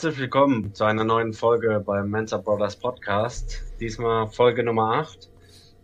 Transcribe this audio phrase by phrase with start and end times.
[0.00, 3.60] Herzlich willkommen zu einer neuen Folge beim Mensa Brothers Podcast.
[3.80, 5.28] Diesmal Folge Nummer 8.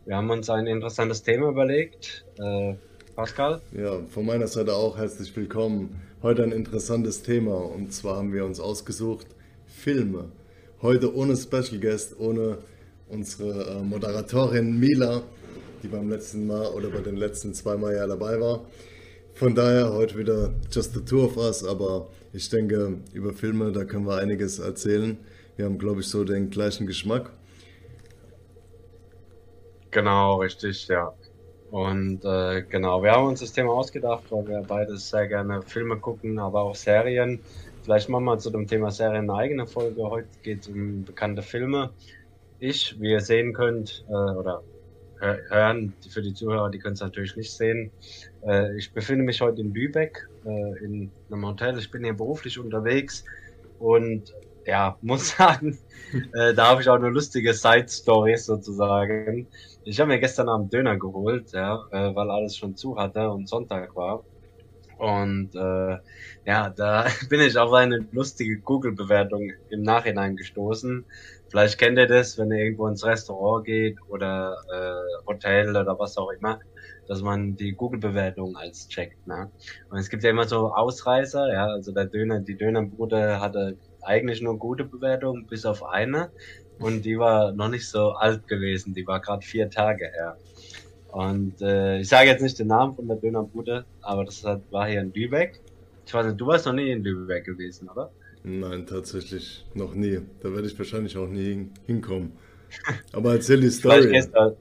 [0.06, 2.24] Wir haben uns ein interessantes Thema überlegt.
[2.38, 2.76] Äh,
[3.14, 3.60] Pascal?
[3.72, 6.00] Ja, von meiner Seite auch herzlich willkommen.
[6.22, 9.26] Heute ein interessantes Thema und zwar haben wir uns ausgesucht
[9.66, 10.30] Filme.
[10.80, 12.56] Heute ohne Special Guest, ohne
[13.10, 15.20] unsere äh, Moderatorin Mila,
[15.82, 18.64] die beim letzten Mal oder bei den letzten zwei Mal ja dabei war.
[19.34, 23.84] Von daher heute wieder just the two of us, aber ich denke, über Filme, da
[23.84, 25.16] können wir einiges erzählen.
[25.56, 27.30] Wir haben, glaube ich, so den gleichen Geschmack.
[29.90, 31.14] Genau, richtig, ja.
[31.70, 35.96] Und äh, genau, wir haben uns das Thema ausgedacht, weil wir beide sehr gerne Filme
[35.96, 37.40] gucken, aber auch Serien.
[37.82, 40.02] Vielleicht machen wir zu dem Thema Serien eine eigene Folge.
[40.02, 41.90] Heute geht es um bekannte Filme.
[42.58, 44.62] Ich, wie ihr sehen könnt, äh, oder
[45.20, 47.90] hören, für die Zuhörer, die können es natürlich nicht sehen.
[48.46, 51.78] Äh, ich befinde mich heute in Lübeck, äh, in einem Hotel.
[51.78, 53.24] Ich bin hier beruflich unterwegs
[53.78, 54.34] und
[54.66, 55.78] ja, muss sagen,
[56.34, 59.46] äh, da habe ich auch eine lustige Side-Story sozusagen.
[59.84, 63.94] Ich habe mir gestern Abend Döner geholt, ja, weil alles schon zu hatte und Sonntag
[63.94, 64.24] war.
[64.98, 65.98] Und äh,
[66.46, 71.04] ja, da bin ich auf eine lustige Google-Bewertung im Nachhinein gestoßen.
[71.48, 76.18] Vielleicht kennt ihr das, wenn ihr irgendwo ins Restaurant geht oder äh, Hotel oder was
[76.18, 76.58] auch immer,
[77.06, 79.26] dass man die Google-Bewertung als checkt.
[79.26, 79.50] Ne?
[79.90, 84.40] Und es gibt ja immer so Ausreißer, ja, also der Döner, die Dönerbude hatte eigentlich
[84.40, 86.30] nur gute Bewertungen, bis auf eine.
[86.78, 90.36] Und die war noch nicht so alt gewesen, die war gerade vier Tage her.
[91.08, 95.00] Und äh, ich sage jetzt nicht den Namen von der Dönerbude, aber das war hier
[95.00, 95.60] in Lübeck.
[96.04, 98.10] Ich weiß nicht, du warst noch nie in Lübeck gewesen, oder?
[98.48, 100.20] Nein, tatsächlich noch nie.
[100.40, 102.38] Da werde ich wahrscheinlich auch nie hinkommen.
[103.12, 104.02] Aber erzähl die Story.
[104.02, 104.56] Vielleicht gehst, du,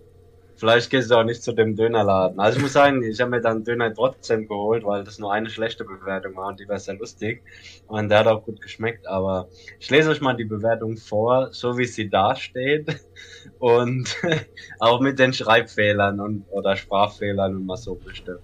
[0.55, 2.39] vielleicht gehst du auch nicht zu dem Dönerladen.
[2.39, 5.51] Also ich muss sagen, ich habe mir dann Döner trotzdem geholt, weil das nur eine
[5.51, 7.43] schlechte Bewertung war und die war sehr lustig.
[7.85, 9.05] Und der hat auch gut geschmeckt.
[9.05, 9.49] Aber
[9.79, 12.87] ich lese euch mal die Bewertung vor, so wie sie da steht.
[13.59, 14.17] Und
[14.79, 18.39] auch mit den Schreibfehlern und oder Sprachfehlern, wenn man so möchte.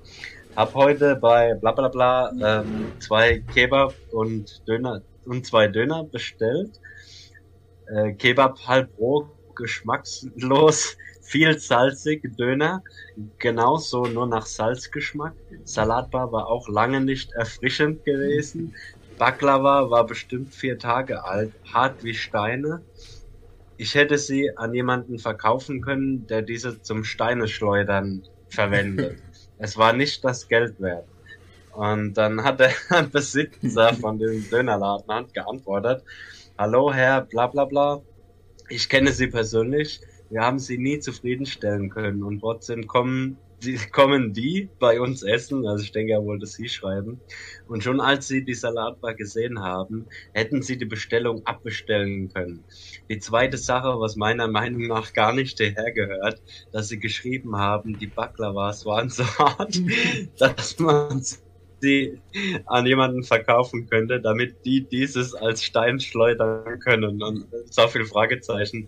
[0.55, 6.79] Hab heute bei bla bla bla ähm, zwei Kebab und Döner und zwei Döner bestellt.
[7.87, 12.83] Äh, Kebab halb roh, geschmackslos, viel salzig, Döner,
[13.37, 15.33] genauso nur nach Salzgeschmack.
[15.63, 18.75] Salatbar war auch lange nicht erfrischend gewesen.
[19.17, 22.81] Baklava war bestimmt vier Tage alt, hart wie Steine.
[23.77, 29.21] Ich hätte sie an jemanden verkaufen können, der diese zum Steine schleudern verwendet.
[29.57, 31.07] es war nicht das Geld wert.
[31.73, 32.73] Und dann hat der
[33.11, 36.03] Besitzer von dem Dönerladen geantwortet,
[36.57, 38.01] hallo Herr bla bla bla,
[38.69, 44.33] ich kenne Sie persönlich, wir haben Sie nie zufriedenstellen können und trotzdem kommen die, kommen
[44.33, 47.19] die bei uns essen, also ich denke, er wollte Sie schreiben.
[47.67, 52.63] Und schon als Sie die Salatbar gesehen haben, hätten Sie die Bestellung abbestellen können.
[53.09, 57.97] Die zweite Sache, was meiner Meinung nach gar nicht hierher gehört, dass Sie geschrieben haben,
[57.99, 59.81] die Baklawas waren so hart,
[60.39, 61.21] dass man
[61.81, 62.21] sie
[62.67, 67.21] an jemanden verkaufen könnte, damit die dieses als Stein schleudern können.
[67.21, 68.87] Und so viel Fragezeichen.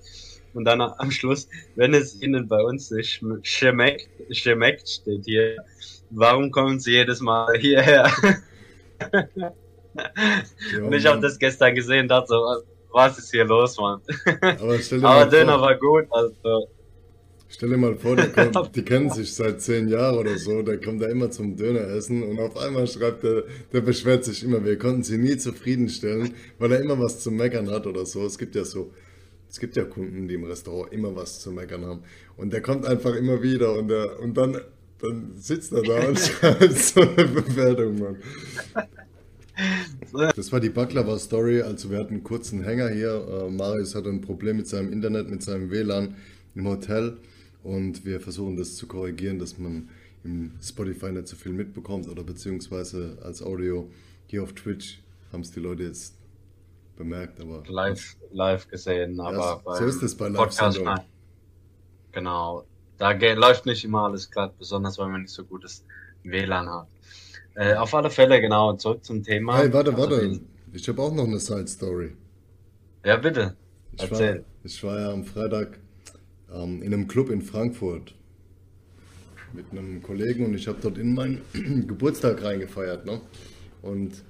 [0.53, 5.57] Und dann am Schluss, wenn es ihnen bei uns nicht schmeckt, schmeckt steht hier,
[6.11, 8.11] warum kommen sie jedes Mal hierher?
[9.95, 14.01] Ja, und ich habe das gestern gesehen, dachte so, was ist hier los, Mann?
[14.41, 16.67] Aber, Aber Döner war gut, also
[17.53, 20.79] Stell dir mal vor, die, kommt, die kennen sich seit zehn Jahren oder so, der
[20.79, 24.65] kommt da immer zum Döner essen und auf einmal schreibt er, der beschwert sich immer,
[24.65, 28.25] wir konnten sie nie zufriedenstellen, weil er immer was zu meckern hat oder so.
[28.25, 28.91] Es gibt ja so,
[29.51, 31.99] es gibt ja Kunden, die im Restaurant immer was zu meckern haben.
[32.37, 34.59] Und der kommt einfach immer wieder und, der, und dann,
[34.99, 38.17] dann sitzt er da und schreibt so eine Bewertung, Mann.
[40.35, 41.61] Das war die Baklava-Story.
[41.61, 43.27] Also wir hatten einen kurzen Hänger hier.
[43.27, 46.15] Äh, Marius hatte ein Problem mit seinem Internet, mit seinem WLAN
[46.55, 47.17] im Hotel.
[47.63, 49.89] Und wir versuchen das zu korrigieren, dass man
[50.23, 53.89] im Spotify nicht so viel mitbekommt oder beziehungsweise als Audio.
[54.27, 55.01] Hier auf Twitch
[55.31, 56.15] haben es die Leute jetzt
[56.97, 57.63] bemerkt, aber.
[57.67, 59.61] Live, live gesehen, aber.
[59.65, 60.55] Ja, so ist es bei live
[62.11, 62.65] Genau.
[62.97, 65.83] Da läuft nicht immer alles glatt, besonders wenn man nicht so gutes
[66.23, 66.87] WLAN hat.
[67.55, 69.57] Äh, auf alle Fälle, genau, zurück zum Thema.
[69.57, 70.39] Hey, warte, also warte.
[70.71, 72.15] Ich habe auch noch eine Side Story.
[73.05, 73.55] Ja, bitte.
[73.93, 74.37] Ich Erzähl.
[74.37, 75.79] War, ich war ja am Freitag
[76.53, 78.13] ähm, in einem Club in Frankfurt
[79.53, 81.41] mit einem Kollegen und ich habe dort in meinen
[81.87, 83.05] Geburtstag reingefeiert.
[83.05, 83.21] Ne?
[83.81, 84.23] Und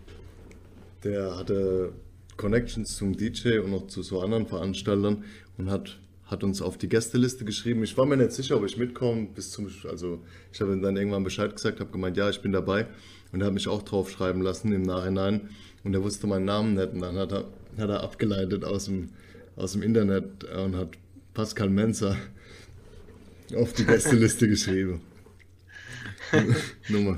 [1.04, 1.94] der hatte
[2.38, 5.24] Connections zum DJ und noch zu so anderen Veranstaltern
[5.58, 7.84] und hat, hat uns auf die Gästeliste geschrieben.
[7.84, 10.20] Ich war mir nicht sicher, ob ich mitkomme bis zum, also
[10.52, 12.88] ich habe ihm dann irgendwann Bescheid gesagt, habe gemeint, ja, ich bin dabei
[13.32, 15.50] und er hat mich auch drauf schreiben lassen im Nachhinein
[15.84, 17.46] und er wusste meinen Namen nicht und dann hat er
[17.78, 19.10] hat er abgeleitet aus dem,
[19.56, 20.98] aus dem Internet und hat
[21.34, 22.16] Pascal Menzer
[23.56, 25.02] auf die Gästeliste geschrieben.
[26.90, 27.18] Nummer.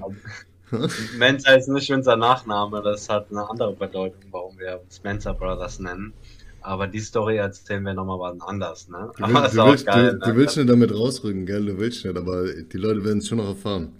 [1.17, 5.79] Menzer ist nicht unser Nachname, das hat eine andere Bedeutung, warum wir uns Menzer Brothers
[5.79, 6.13] nennen.
[6.61, 9.11] Aber die Story erzählen wir nochmal wann anders, ne?
[9.15, 10.19] Du, will, du, willst, geil, du, ne?
[10.25, 11.63] du, willst nicht damit rausrücken, gell?
[11.63, 13.91] Du willst nicht, aber die Leute werden es schon noch erfahren.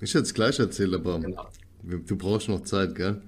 [0.00, 1.48] Ich hätte es gleich erzählt, aber genau.
[1.82, 3.20] du brauchst noch Zeit, gell?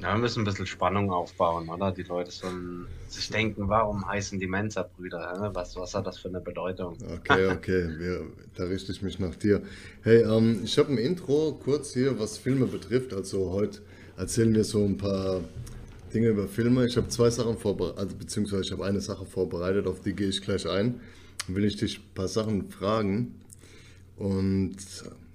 [0.00, 1.90] Ja, wir müssen ein bisschen Spannung aufbauen, oder?
[1.90, 5.50] Die Leute sollen sich denken, warum heißen die Mensa-Brüder?
[5.54, 6.96] Was, was hat das für eine Bedeutung?
[7.16, 9.60] Okay, okay, wir, da richte ich mich nach dir.
[10.02, 13.12] Hey, ähm, ich habe ein Intro kurz hier, was Filme betrifft.
[13.12, 13.80] Also heute
[14.16, 15.40] erzählen wir so ein paar
[16.14, 16.86] Dinge über Filme.
[16.86, 20.28] Ich habe zwei Sachen vorbereitet, also beziehungsweise ich habe eine Sache vorbereitet, auf die gehe
[20.28, 21.00] ich gleich ein.
[21.46, 23.34] Dann will ich dich ein paar Sachen fragen.
[24.16, 24.76] Und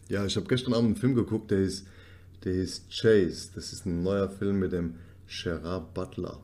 [0.07, 1.85] ja, ich habe gestern Abend einen Film geguckt, der ist
[2.43, 3.49] der hieß Chase.
[3.55, 4.95] Das ist ein neuer Film mit dem
[5.27, 6.39] Gerard Butler.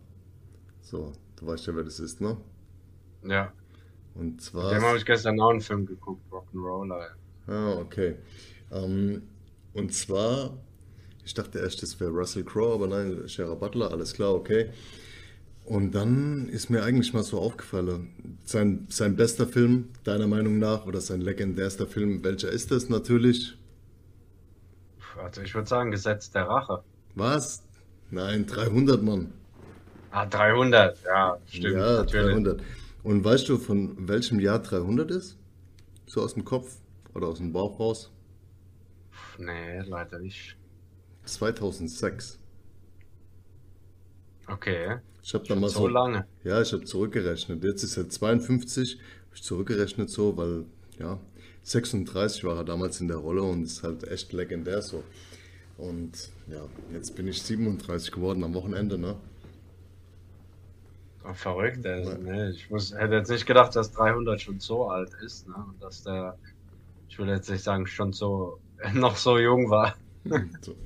[0.81, 2.37] So, du weißt ja, wer das ist, ne?
[3.23, 3.51] Ja.
[4.15, 4.71] Und zwar.
[4.73, 7.09] Dem habe ich gestern auch einen Film geguckt, Rock'n'Roller.
[7.47, 8.15] Ah, okay.
[8.69, 9.21] Um,
[9.73, 10.57] und zwar,
[11.25, 14.69] ich dachte erst, das wäre Russell Crowe, aber nein, Gerard Butler, alles klar, okay.
[15.65, 20.85] Und dann ist mir eigentlich mal so aufgefallen, sein, sein bester Film, deiner Meinung nach,
[20.85, 23.55] oder sein legendärster Film, welcher ist das natürlich?
[25.23, 26.83] Also ich würde sagen, Gesetz der Rache.
[27.15, 27.63] Was?
[28.09, 29.33] Nein, 300 Mann.
[30.11, 31.75] Ah, 300, ja, stimmt.
[31.75, 32.33] Ja, natürlich.
[32.33, 32.61] 300.
[33.03, 35.37] Und weißt du, von welchem Jahr 300 ist?
[36.05, 36.77] So aus dem Kopf
[37.13, 38.11] oder aus dem Bauch raus?
[39.37, 40.57] Nee, leider nicht.
[41.25, 42.39] 2006.
[44.47, 44.97] Okay.
[45.21, 46.25] Ich habe da mal so, so lange.
[46.43, 47.63] Ja, ich habe zurückgerechnet.
[47.63, 48.95] Jetzt ist er 52.
[48.95, 50.65] Habe ich zurückgerechnet so, weil
[50.97, 51.19] ja,
[51.69, 55.03] 36 war er damals in der Rolle und ist halt echt legendär so.
[55.77, 59.15] Und ja, jetzt bin ich 37 geworden am Wochenende, ne?
[61.33, 62.49] Verrückt, also, ne?
[62.49, 65.53] Ich muss, hätte jetzt nicht gedacht, dass 300 schon so alt ist, ne?
[65.55, 66.35] Und dass der,
[67.07, 68.59] ich will jetzt nicht sagen, schon so,
[68.95, 69.95] noch so jung war.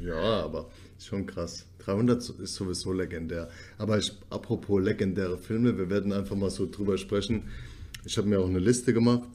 [0.02, 0.66] ja, aber
[0.98, 1.66] ist schon krass.
[1.80, 3.50] 300 ist sowieso legendär.
[3.78, 7.50] Aber ich, apropos legendäre Filme, wir werden einfach mal so drüber sprechen.
[8.04, 9.30] Ich habe mir auch eine Liste gemacht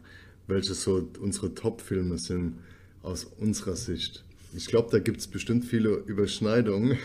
[0.49, 2.59] welche so unsere Top-Filme sind
[3.03, 4.25] aus unserer Sicht.
[4.55, 6.99] Ich glaube, da gibt es bestimmt viele Überschneidungen.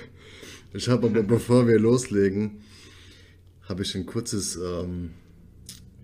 [0.73, 2.63] Ich habe aber, bevor wir loslegen,
[3.63, 5.11] habe ich ein kurzes ähm,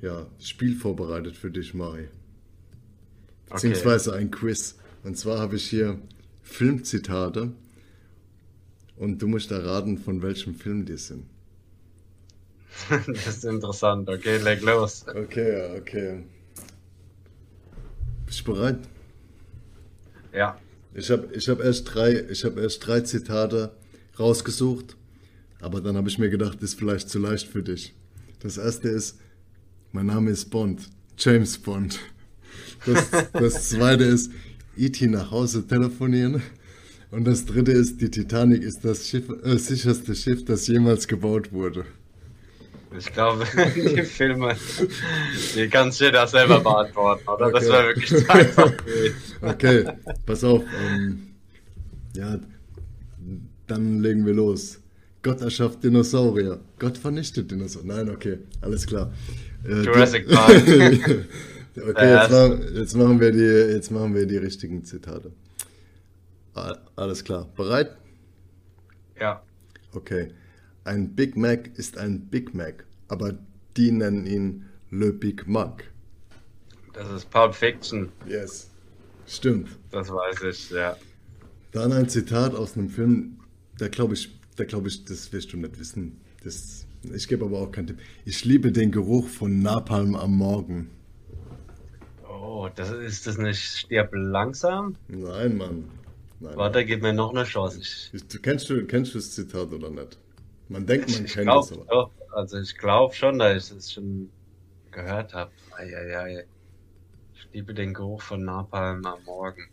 [0.01, 2.07] ja, Spiel vorbereitet für dich, Mari.
[3.49, 4.19] Beziehungsweise okay.
[4.19, 4.75] ein Quiz.
[5.03, 5.97] Und zwar habe ich hier
[6.43, 7.51] Filmzitate
[8.97, 11.25] und du musst erraten, von welchem Film die sind.
[13.07, 14.09] das ist interessant.
[14.09, 15.05] Okay, leg los.
[15.07, 16.23] Okay, okay.
[18.29, 18.77] Bist du bereit?
[20.31, 20.55] Ja.
[20.93, 23.71] Ich habe ich hab erst, drei, hab erst drei Zitate
[24.19, 24.95] rausgesucht,
[25.59, 27.95] aber dann habe ich mir gedacht, das ist vielleicht zu leicht für dich.
[28.39, 29.17] Das erste ist,
[29.93, 31.99] mein Name ist Bond, James Bond.
[32.85, 34.31] Das, das zweite ist,
[34.77, 35.07] E.T.
[35.07, 36.43] nach Hause telefonieren.
[37.09, 41.51] Und das dritte ist, die Titanic ist das Schiff, äh, sicherste Schiff, das jemals gebaut
[41.51, 41.83] wurde.
[42.97, 43.45] Ich glaube,
[43.75, 44.55] die Filme,
[45.55, 47.47] die kannst du dir da selber beantworten, oder?
[47.47, 47.59] Okay.
[47.59, 48.73] Das wäre wirklich zu einfach.
[49.41, 49.85] okay,
[50.25, 50.63] pass auf.
[50.81, 51.27] Ähm,
[52.15, 52.39] ja,
[53.67, 54.79] dann legen wir los.
[55.21, 56.59] Gott erschafft Dinosaurier.
[56.79, 57.95] Gott vernichtet Dinosaurier.
[57.95, 59.13] Nein, okay, alles klar.
[59.65, 60.51] Äh, Jurassic Park.
[60.55, 61.23] okay,
[61.75, 65.31] jetzt machen, jetzt, machen wir die, jetzt machen wir die richtigen Zitate.
[66.95, 67.47] Alles klar.
[67.55, 67.95] Bereit?
[69.19, 69.43] Ja.
[69.93, 70.33] Okay.
[70.83, 73.37] Ein Big Mac ist ein Big Mac, aber
[73.75, 75.83] die nennen ihn Le Big Mac.
[76.93, 78.11] Das ist Pulp Fiction.
[78.27, 78.69] Yes.
[79.27, 79.69] Stimmt.
[79.91, 80.97] Das weiß ich, ja.
[81.71, 83.39] Dann ein Zitat aus einem Film,
[83.79, 86.19] der glaube ich, der glaube ich, das wirst du nicht wissen.
[86.43, 87.99] Das, ich gebe aber auch keinen Tipp.
[88.25, 90.89] Ich liebe den Geruch von Napalm am Morgen.
[92.27, 94.95] Oh, das ist das nicht stirb langsam?
[95.07, 95.85] Nein, Mann.
[96.39, 97.79] Nein, Warte, gib mir noch eine Chance.
[98.13, 100.17] Ich, kennst, du, kennst du das Zitat oder nicht?
[100.69, 102.11] Man denkt, man ich kennt glaub, es aber.
[102.31, 104.29] Also ich glaube schon, dass ich es schon
[104.91, 105.51] gehört habe.
[107.33, 109.69] Ich liebe den Geruch von Napalm am Morgen.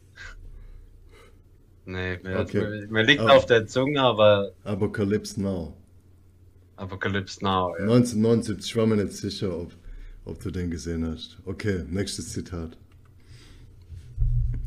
[1.85, 2.87] Nee, mir, okay.
[2.89, 4.53] mir liegt aber, auf der Zunge, aber.
[4.65, 5.77] Apocalypse Now.
[6.77, 7.85] Apocalypse Now, ja.
[7.85, 9.73] 1979, ich war mir nicht sicher, ob,
[10.25, 11.39] ob du den gesehen hast.
[11.45, 12.77] Okay, nächstes Zitat.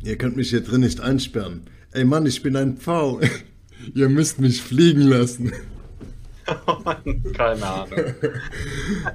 [0.02, 1.64] Ihr könnt mich hier drin nicht einsperren.
[1.92, 3.20] Ey Mann, ich bin ein Pfau.
[3.94, 5.52] Ihr müsst mich fliegen lassen.
[7.34, 8.00] Keine Ahnung.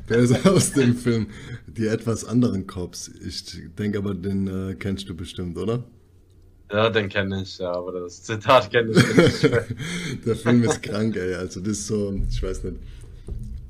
[0.08, 1.26] Der ist aus dem Film
[1.66, 3.10] Die etwas anderen Cops.
[3.26, 3.44] Ich
[3.78, 5.84] denke aber, den äh, kennst du bestimmt, oder?
[6.70, 9.42] Ja, den kenne ich, ja, aber das Zitat kenne ich nicht.
[10.26, 11.34] Der Film ist krank, ey.
[11.34, 12.76] Also das ist so, ich weiß nicht.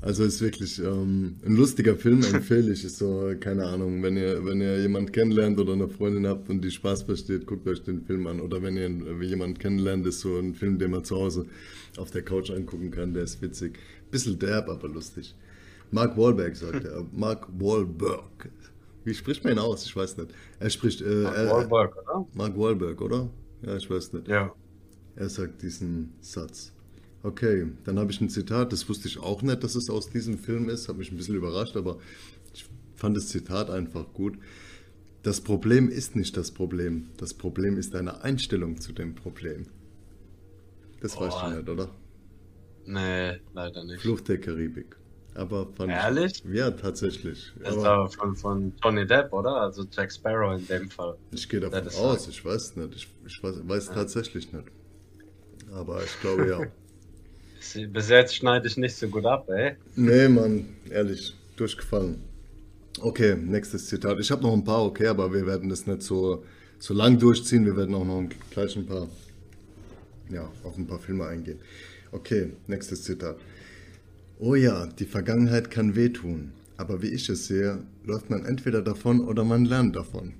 [0.00, 2.84] Also ist wirklich ähm, ein lustiger Film, empfehle ich.
[2.84, 6.62] Ist so, keine Ahnung, wenn ihr, wenn ihr jemanden kennenlernt oder eine Freundin habt und
[6.62, 8.40] die Spaß versteht, guckt euch den Film an.
[8.40, 8.90] Oder wenn ihr
[9.22, 11.46] jemanden kennenlernt, ist so ein Film, den man zu Hause
[11.96, 13.78] auf der Couch angucken kann, der ist witzig.
[14.10, 15.34] Bisschen derb, aber lustig.
[15.90, 17.04] Mark Wahlberg sagt er.
[17.12, 18.50] Mark Wahlberg.
[19.04, 19.84] Wie spricht man ihn aus?
[19.84, 20.34] Ich weiß nicht.
[20.58, 21.00] Er spricht.
[21.02, 22.26] Äh, Mark er, Wahlberg, oder?
[22.34, 23.30] Mark Wahlberg, oder?
[23.62, 24.28] Ja, ich weiß nicht.
[24.28, 24.52] Ja.
[25.16, 26.72] Er sagt diesen Satz.
[27.22, 30.36] Okay, dann habe ich ein Zitat, das wusste ich auch nicht, dass es aus diesem
[30.36, 31.98] Film ist, habe mich ein bisschen überrascht, aber
[32.52, 34.36] ich fand das Zitat einfach gut.
[35.22, 39.64] Das Problem ist nicht das Problem, das Problem ist deine Einstellung zu dem Problem.
[41.00, 41.88] Das weißt du nicht, oder?
[42.86, 44.00] Nee, leider nicht.
[44.00, 44.96] Flucht der Karibik.
[45.34, 46.44] Aber fand Ehrlich?
[46.44, 47.52] Ich, ja, tatsächlich.
[47.60, 49.62] Das ist aber von, von Johnny Depp, oder?
[49.62, 51.16] Also Jack Sparrow in dem Fall.
[51.32, 52.94] Ich gehe davon aus, ich weiß nicht.
[52.94, 53.94] Ich, ich weiß, weiß ja.
[53.94, 54.68] tatsächlich nicht.
[55.72, 56.60] Aber ich glaube ja.
[57.88, 59.76] Bis jetzt schneide ich nicht so gut ab, ey.
[59.96, 62.22] Nee, Mann, ehrlich, durchgefallen.
[63.00, 64.20] Okay, nächstes Zitat.
[64.20, 66.44] Ich habe noch ein paar, okay, aber wir werden das nicht so,
[66.78, 67.64] so lang durchziehen.
[67.64, 69.08] Wir werden auch noch gleich ein paar,
[70.30, 71.58] ja, auf ein paar Filme eingehen.
[72.12, 73.36] Okay, nächstes Zitat.
[74.38, 79.20] Oh ja, die Vergangenheit kann wehtun, aber wie ich es sehe, läuft man entweder davon
[79.20, 80.34] oder man lernt davon.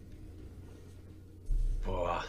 [1.85, 2.25] Boah.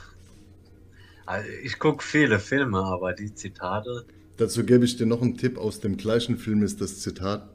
[1.25, 4.05] Also ich gucke viele Filme, aber die Zitate,
[4.38, 7.50] Dazu gebe ich dir noch einen Tipp aus dem gleichen Film ist das Zitat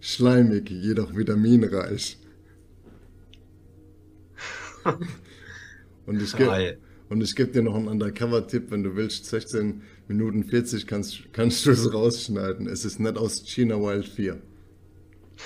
[0.00, 2.18] schleimig, jedoch vitaminreich.
[6.06, 10.44] und ich gebe und ich gebe dir noch einen Undercover-Tipp, wenn du willst, 16 Minuten
[10.44, 12.66] 40 kannst, kannst du es rausschneiden.
[12.66, 14.40] Es ist nicht aus China Wild 4.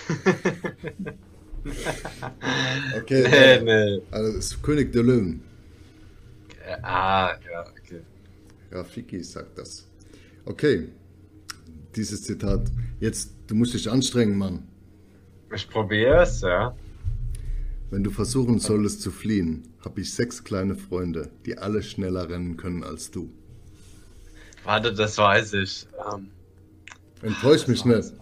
[2.96, 4.02] okay, nee, nee.
[4.10, 5.42] also es ist König der Löwen.
[6.82, 8.00] Ah, ja, okay.
[8.70, 9.86] Ja, Fiki sagt das.
[10.44, 10.88] Okay,
[11.96, 12.70] dieses Zitat.
[13.00, 14.68] Jetzt, du musst dich anstrengen, Mann.
[15.54, 16.76] Ich probiere es, ja.
[17.90, 22.56] Wenn du versuchen solltest zu fliehen, habe ich sechs kleine Freunde, die alle schneller rennen
[22.56, 23.30] können als du.
[24.64, 25.86] Warte, das weiß ich.
[26.12, 26.28] Ähm,
[27.22, 28.12] Enttäusch mich nicht.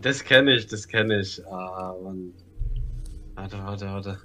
[0.00, 1.44] Das kenne ich, das kenne ich.
[1.46, 1.94] Ah,
[3.34, 4.18] Warte, warte, warte.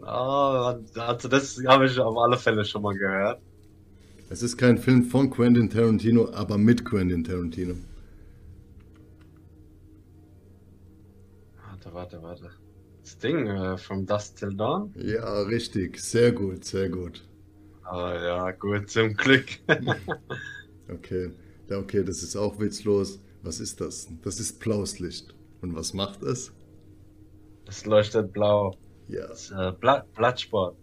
[0.00, 3.40] Oh, also das habe ich auf alle Fälle schon mal gehört.
[4.30, 7.74] Es ist kein Film von Quentin Tarantino, aber mit Quentin Tarantino.
[11.66, 12.50] Warte, warte, warte.
[13.08, 14.92] Das Ding, uh, From Dust Till Dawn?
[14.94, 15.98] Ja, richtig.
[15.98, 17.24] Sehr gut, sehr gut.
[17.82, 19.46] Ah ja, gut, zum Glück.
[20.92, 21.30] okay.
[21.70, 23.18] Ja, okay, das ist auch witzlos.
[23.42, 24.08] Was ist das?
[24.22, 25.34] Das ist blaues Licht.
[25.62, 26.52] Und was macht es?
[27.66, 28.76] Es leuchtet blau.
[29.08, 29.26] Ja.
[29.26, 29.72] Das ist, äh,
[30.14, 30.76] Blattsport.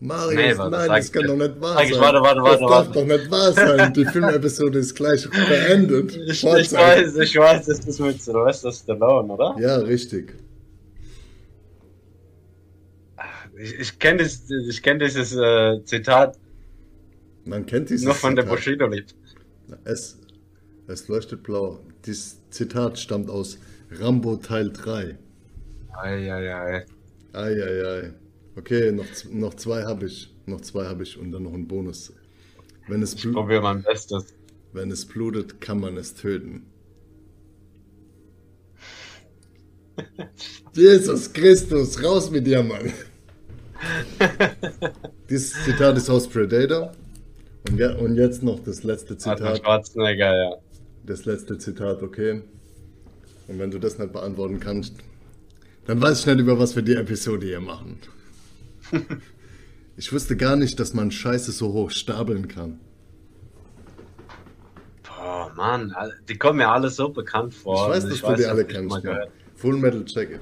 [0.00, 2.00] Marius, nee, nein, das, kann doch nicht wahr sein.
[2.00, 3.92] Warte, warte, warte, das darf doch nicht wahr sein.
[3.92, 6.16] Die Filmepisode ist gleich beendet.
[6.16, 9.54] Ich, ich weiß, ich weiß, das ist mit Sylvester Stallone, oder?
[9.60, 10.34] Ja, richtig.
[13.62, 14.26] Ich, ich kenne
[14.82, 16.38] kenn dieses äh, Zitat.
[17.44, 18.46] Man kennt dieses Nur von Zitat.
[18.46, 19.14] der Bushido-Lied.
[19.84, 20.18] Es,
[20.86, 21.80] es leuchtet blau.
[22.06, 23.58] Dieses Zitat stammt aus
[23.90, 25.18] Rambo Teil 3.
[25.92, 26.86] Eieiei.
[27.32, 28.14] Eieiei.
[28.56, 30.34] Okay, noch, noch zwei habe ich.
[30.46, 32.14] Noch zwei habe ich und dann noch ein Bonus.
[32.88, 34.34] Wenn es ich probiere mein Bestes.
[34.72, 36.64] Wenn es blutet, kann man es töten.
[40.72, 42.90] Jesus Christus, raus mit dir, Mann.
[45.30, 46.92] Dieses Zitat ist aus Predator.
[47.68, 49.58] Und, ja, und jetzt noch das letzte Zitat.
[49.58, 50.56] Schwarzenegger, ja.
[51.04, 52.42] Das letzte Zitat, okay.
[53.48, 54.94] Und wenn du das nicht beantworten kannst,
[55.86, 57.98] dann weiß ich nicht, über was wir die Episode hier machen.
[59.96, 62.80] ich wusste gar nicht, dass man Scheiße so hoch stapeln kann.
[65.02, 65.94] Boah, Mann,
[66.28, 67.88] die kommen mir alle so bekannt vor.
[67.88, 69.02] Ich weiß, dass ich du weiß, die alle kennst.
[69.56, 70.40] Full Metal Jacket,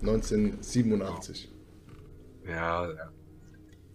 [0.00, 1.44] 1987.
[1.44, 1.55] Ja,
[2.48, 2.88] ja.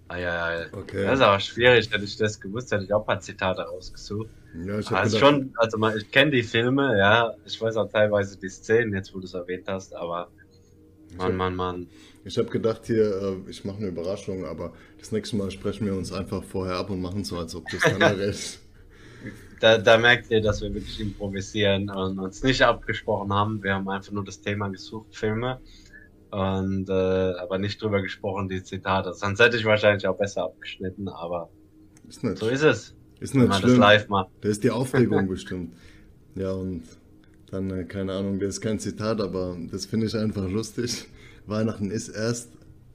[0.08, 0.65] Ah, ja, ja.
[0.74, 1.05] Okay.
[1.05, 4.29] Das ist aber schwierig, hätte ich das gewusst, hätte ich auch ein paar Zitate rausgesucht.
[4.65, 7.89] Ja, ich also gedacht, schon, also man, ich kenne die Filme, ja, ich weiß auch
[7.89, 10.29] teilweise die Szenen, jetzt wo du es erwähnt hast, aber
[11.17, 11.88] Mann, Mann, Mann.
[12.24, 15.96] Ich habe gedacht hier, äh, ich mache eine Überraschung, aber das nächste Mal sprechen wir
[15.96, 18.60] uns einfach vorher ab und machen so, als ob das dann ist.
[19.60, 23.62] Da, da, merkt ihr, dass wir wirklich improvisieren und uns nicht abgesprochen haben.
[23.63, 25.62] Wir haben einfach nur das Thema gesucht, Filme,
[26.32, 29.14] und äh, aber nicht drüber gesprochen, die Zitate.
[29.14, 31.50] Sonst hätte ich wahrscheinlich auch besser abgeschnitten, aber
[32.08, 32.96] ist nicht, so ist es.
[33.20, 33.72] Ist nicht wenn man schlimm.
[33.72, 34.30] das live macht.
[34.42, 35.74] Da ist die Aufregung bestimmt.
[36.36, 36.84] Ja, und
[37.52, 41.06] dann, äh, keine Ahnung, das ist kein Zitat, aber das finde ich einfach lustig.
[41.46, 42.50] Weihnachten ist erst,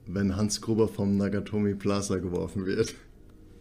[0.07, 2.95] wenn Hans Gruber vom Nagatomi Plaza geworfen wird.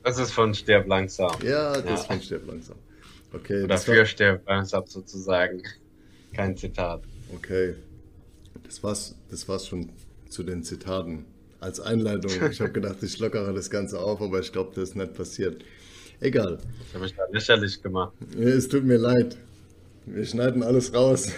[0.02, 1.32] Das ist von Sterb langsam.
[1.42, 1.94] Ja, das ja.
[1.94, 2.76] ist von Sterb langsam.
[3.32, 3.64] Okay.
[3.64, 4.62] Oder fürchte war...
[4.62, 5.62] Burns sozusagen.
[6.32, 7.02] Kein Zitat.
[7.34, 7.74] Okay.
[8.66, 9.90] Das war's, das war's schon
[10.28, 11.24] zu den Zitaten.
[11.60, 12.30] Als Einleitung.
[12.50, 15.64] Ich habe gedacht, ich lockere das Ganze auf, aber ich glaube, das ist nicht passiert.
[16.20, 16.58] Egal.
[16.86, 18.12] Ich habe mich da lächerlich gemacht.
[18.38, 19.36] Es tut mir leid.
[20.06, 21.32] Wir schneiden alles raus.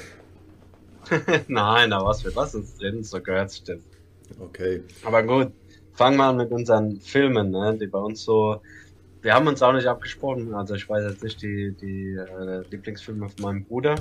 [1.48, 3.78] Nein, aber was wir lassen uns drin, so gehört es das.
[4.38, 4.82] Okay.
[5.04, 5.52] Aber gut,
[5.94, 8.60] fangen wir an mit unseren Filmen, ne, die bei uns so.
[9.22, 13.28] Wir haben uns auch nicht abgesprochen, also ich weiß jetzt nicht die, die äh, Lieblingsfilme
[13.28, 13.96] von meinem Bruder.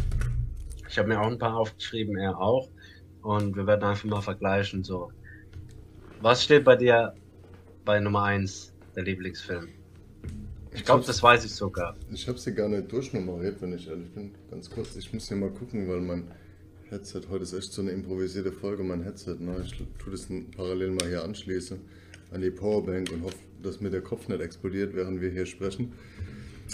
[0.89, 2.67] Ich habe mir auch ein paar aufgeschrieben, er auch.
[3.27, 4.85] Und wir werden einfach mal vergleichen.
[4.85, 5.11] So,
[6.21, 7.13] was steht bei dir
[7.83, 9.67] bei Nummer 1 der Lieblingsfilm?
[10.71, 11.97] Ich glaube, das weiß ich sogar.
[12.09, 14.31] Ich habe sie gar nicht durchnummeriert, wenn ich ehrlich bin.
[14.49, 16.31] Ganz kurz, ich muss hier mal gucken, weil mein
[16.89, 19.35] Headset, heute ist echt so eine improvisierte Folge, mein Headset.
[19.39, 19.61] Ne?
[19.61, 21.81] Ich tue das parallel mal hier anschließen
[22.31, 25.91] an die Powerbank und hoffe, dass mir der Kopf nicht explodiert, während wir hier sprechen.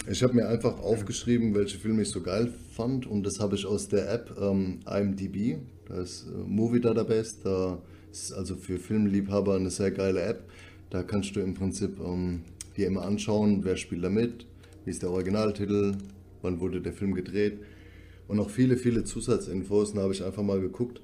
[0.08, 3.66] Ich habe mir einfach aufgeschrieben, welche Filme ich so geil fand und das habe ich
[3.66, 9.56] aus der App ähm, IMDb, da ist äh, Movie Database, da ist also für Filmliebhaber
[9.56, 10.44] eine sehr geile App.
[10.90, 12.42] Da kannst du im Prinzip ähm,
[12.76, 14.46] dir immer anschauen, wer spielt da mit,
[14.84, 15.96] wie ist der Originaltitel,
[16.42, 17.58] wann wurde der Film gedreht
[18.28, 19.94] und auch viele, viele Zusatzinfos.
[19.94, 21.00] Da habe ich einfach mal geguckt,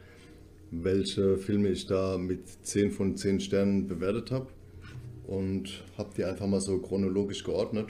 [0.70, 4.46] welche Filme ich da mit 10 von 10 Sternen bewertet habe
[5.26, 7.88] und habe die einfach mal so chronologisch geordnet.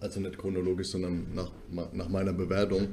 [0.00, 2.88] Also nicht chronologisch, sondern nach, nach meiner Bewertung.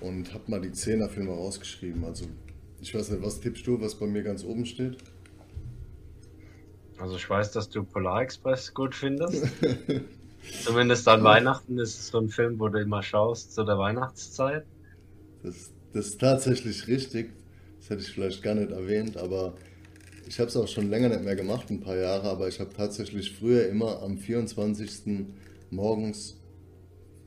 [0.00, 2.04] Und habe mal die 10er Filme rausgeschrieben.
[2.04, 2.26] Also
[2.80, 4.96] ich weiß nicht, was tippst du, was bei mir ganz oben steht?
[6.98, 9.46] Also ich weiß, dass du Polar Express gut findest.
[10.64, 14.64] Zumindest an Weihnachten ist es so ein Film, wo du immer schaust zu der Weihnachtszeit.
[15.42, 17.32] Das, das ist tatsächlich richtig.
[17.80, 19.54] Das hätte ich vielleicht gar nicht erwähnt, aber
[20.26, 22.70] ich habe es auch schon länger nicht mehr gemacht, ein paar Jahre, aber ich habe
[22.74, 25.26] tatsächlich früher immer am 24.
[25.70, 26.36] morgens,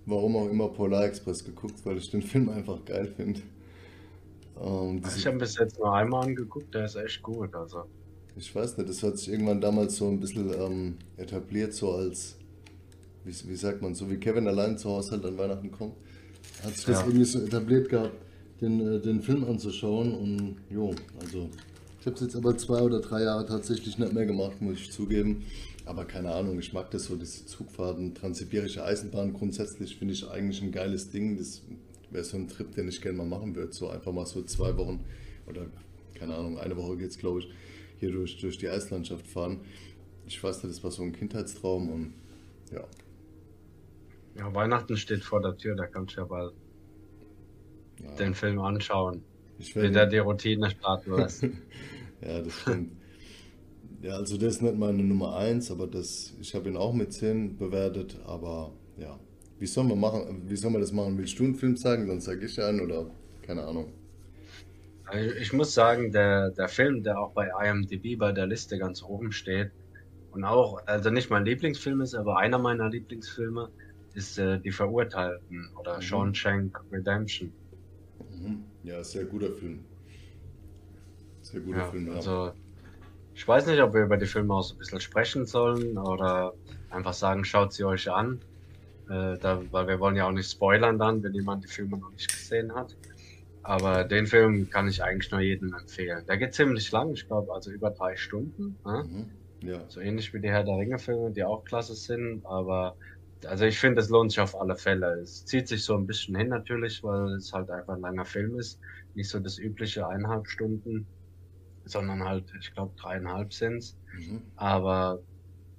[0.09, 3.41] warum auch immer, Polar Express geguckt, weil ich den Film einfach geil finde.
[4.61, 7.53] Ähm, ich habe bis jetzt nur einmal angeguckt, der ist echt gut.
[7.55, 7.83] Also.
[8.35, 12.39] Ich weiß nicht, das hat sich irgendwann damals so ein bisschen ähm, etabliert, so als
[13.23, 15.93] wie, wie sagt man, so wie Kevin allein zu Hause halt an Weihnachten kommt,
[16.63, 18.15] hat sich das irgendwie so etabliert gehabt,
[18.61, 20.13] den, äh, den Film anzuschauen.
[20.13, 21.49] Und jo, also
[21.99, 24.91] ich habe es jetzt aber zwei oder drei Jahre tatsächlich nicht mehr gemacht, muss ich
[24.91, 25.45] zugeben.
[25.89, 30.61] Aber keine Ahnung, ich mag das so, diese Zugfahrten, transsibirische Eisenbahn grundsätzlich finde ich eigentlich
[30.61, 31.35] ein geiles Ding.
[31.37, 31.63] Das
[32.11, 33.73] wäre so ein Trip, den ich gerne mal machen würde.
[33.73, 35.03] So einfach mal so zwei Wochen
[35.47, 35.65] oder
[36.13, 37.49] keine Ahnung, eine Woche geht es glaube ich,
[37.99, 39.61] hier durch, durch die Eislandschaft fahren.
[40.27, 42.13] Ich weiß nicht, das war so ein Kindheitstraum und
[42.71, 42.85] ja,
[44.39, 46.53] ja, Weihnachten steht vor der Tür, da kannst du ja bald
[48.01, 48.15] ja.
[48.15, 49.23] den Film anschauen.
[49.57, 51.43] Ich will der die Routine starten lässt.
[52.21, 52.93] ja, das stimmt.
[54.01, 57.11] Ja, also das ist nicht meine Nummer 1, aber das, ich habe ihn auch mit
[57.11, 59.19] 10 bewertet, aber ja.
[59.59, 61.17] Wie sollen wir machen, wie sollen wir das machen?
[61.17, 63.91] Willst du einen Film sagen, dann sage ich einen oder keine Ahnung.
[65.03, 69.03] Also ich muss sagen, der, der Film, der auch bei IMDb bei der Liste ganz
[69.03, 69.71] oben steht
[70.31, 73.69] und auch, also nicht mein Lieblingsfilm ist, aber einer meiner Lieblingsfilme,
[74.13, 76.01] ist äh, Die Verurteilten oder mhm.
[76.01, 77.51] Shawshank Redemption.
[78.39, 78.63] Mhm.
[78.83, 79.79] Ja, sehr guter Film.
[81.41, 82.13] Sehr guter ja, Film, ja.
[82.13, 82.53] Also,
[83.39, 86.53] ich weiß nicht, ob wir über die Filme auch so ein bisschen sprechen sollen oder
[86.89, 88.41] einfach sagen, schaut sie euch an.
[89.09, 92.11] Äh, da, weil wir wollen ja auch nicht spoilern dann, wenn jemand die Filme noch
[92.11, 92.97] nicht gesehen hat.
[93.63, 96.25] Aber den Film kann ich eigentlich nur jedem empfehlen.
[96.27, 98.77] Der geht ziemlich lang, ich glaube, also über drei Stunden.
[98.85, 99.05] Ne?
[99.09, 99.69] Mhm.
[99.69, 99.79] Ja.
[99.87, 102.97] So ähnlich wie die Herr der Ringe-Filme, die auch klasse sind, aber
[103.45, 105.13] also ich finde, es lohnt sich auf alle Fälle.
[105.21, 108.59] Es zieht sich so ein bisschen hin natürlich, weil es halt einfach ein langer Film
[108.59, 108.81] ist.
[109.15, 111.07] Nicht so das übliche eineinhalb Stunden,
[111.89, 113.97] sondern halt, ich glaube, dreieinhalb sind's.
[114.13, 114.41] Mhm.
[114.55, 115.19] Aber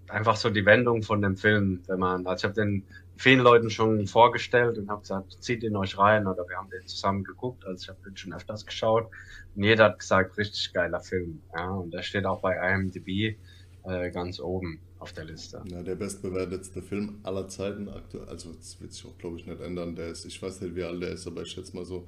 [0.09, 2.85] einfach so die Wendung von dem Film, wenn man, also ich habe den
[3.17, 6.87] vielen Leuten schon vorgestellt und habe gesagt, zieht ihn euch rein oder wir haben den
[6.87, 9.11] zusammen geguckt, also ich habe den schon öfters geschaut
[9.55, 11.43] und jeder hat gesagt, richtig geiler Film.
[11.55, 13.37] Ja, und der steht auch bei IMDb
[13.85, 15.63] äh, ganz oben auf der Liste.
[15.67, 18.29] Ja, der bestbewertetste Film aller Zeiten aktuell.
[18.29, 19.97] Also, das wird sich auch, glaube ich, nicht ändern.
[19.97, 22.07] Der ist, ich weiß nicht, wie alt der ist, aber ich schätze mal so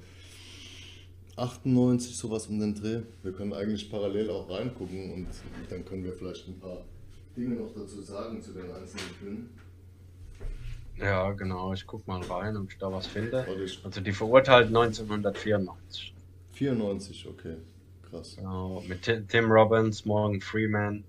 [1.36, 3.00] 98, sowas um den Dreh.
[3.22, 5.26] Wir können eigentlich parallel auch reingucken und
[5.68, 6.84] dann können wir vielleicht ein paar
[7.36, 9.50] Dinge noch dazu sagen zu den einzelnen Filmen.
[10.98, 11.72] Ja, genau.
[11.72, 13.46] Ich gucke mal rein, ob ich da was finde.
[13.82, 16.14] Also, die verurteilt 1994.
[16.52, 17.56] 94, okay.
[18.10, 18.36] Krass.
[18.36, 21.02] Genau, mit Tim Robbins, Morgan Freeman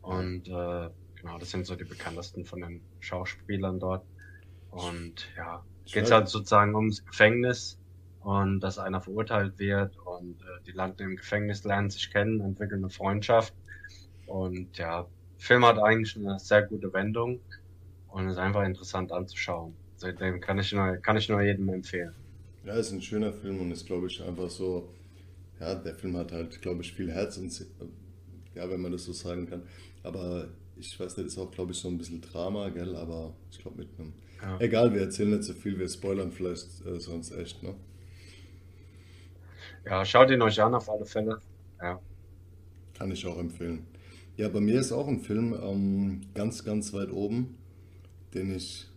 [0.00, 0.88] und äh,
[1.22, 4.04] Genau, das sind so die bekanntesten von den Schauspielern dort.
[4.72, 7.78] Und ja, geht es halt sozusagen ums Gefängnis
[8.22, 12.84] und dass einer verurteilt wird und äh, die landen im Gefängnis, lernen sich kennen, entwickeln
[12.84, 13.54] eine Freundschaft.
[14.26, 15.06] Und ja,
[15.38, 17.40] Film hat eigentlich eine sehr gute Wendung
[18.08, 19.74] und ist einfach interessant anzuschauen.
[19.96, 22.14] Seitdem kann ich nur, kann ich nur jedem empfehlen.
[22.64, 24.88] Ja, ist ein schöner Film und ist, glaube ich, einfach so.
[25.58, 27.52] Ja, der Film hat halt, glaube ich, viel Herz und
[28.54, 29.62] ja, wenn man das so sagen kann.
[30.02, 32.96] Aber ich weiß nicht, ist auch, glaube ich, so ein bisschen Drama, gell?
[32.96, 34.12] Aber ich glaube mit einem.
[34.40, 34.58] Ja.
[34.60, 37.74] Egal, wir erzählen nicht so viel, wir spoilern vielleicht äh, sonst echt, ne?
[39.84, 41.40] Ja, schaut ihn euch an auf alle Fälle.
[41.80, 42.00] Ja.
[42.94, 43.86] Kann ich auch empfehlen.
[44.36, 47.58] Ja, bei mir ist auch ein Film ähm, ganz, ganz weit oben,
[48.34, 48.88] den ich.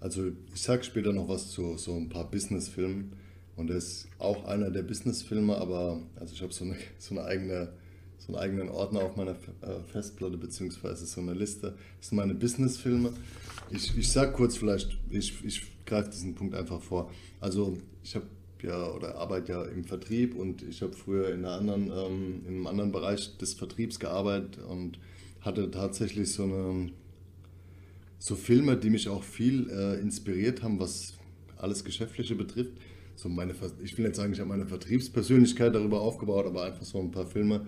[0.00, 3.16] Also, ich sag später noch was zu so ein paar Business-Filmen.
[3.56, 7.24] Und der ist auch einer der Business-Filme, aber also ich habe so eine, so eine
[7.24, 7.72] eigene
[8.20, 11.74] so einen eigenen Ordner auf meiner äh, Festplatte, beziehungsweise so eine Liste.
[11.98, 13.14] Das sind meine Business-Filme.
[13.70, 17.10] Ich, ich sag kurz vielleicht, ich, ich greife diesen Punkt einfach vor.
[17.40, 18.26] Also ich habe
[18.62, 22.66] ja oder arbeite ja im Vertrieb und ich habe früher in, anderen, ähm, in einem
[22.66, 24.98] anderen Bereich des Vertriebs gearbeitet und
[25.40, 26.90] hatte tatsächlich so eine
[28.18, 31.14] so Filme, die mich auch viel äh, inspiriert haben, was
[31.56, 32.72] alles Geschäftliche betrifft.
[33.16, 37.00] So meine, ich will nicht sagen, ich habe meine Vertriebspersönlichkeit darüber aufgebaut, aber einfach so
[37.00, 37.66] ein paar Filme,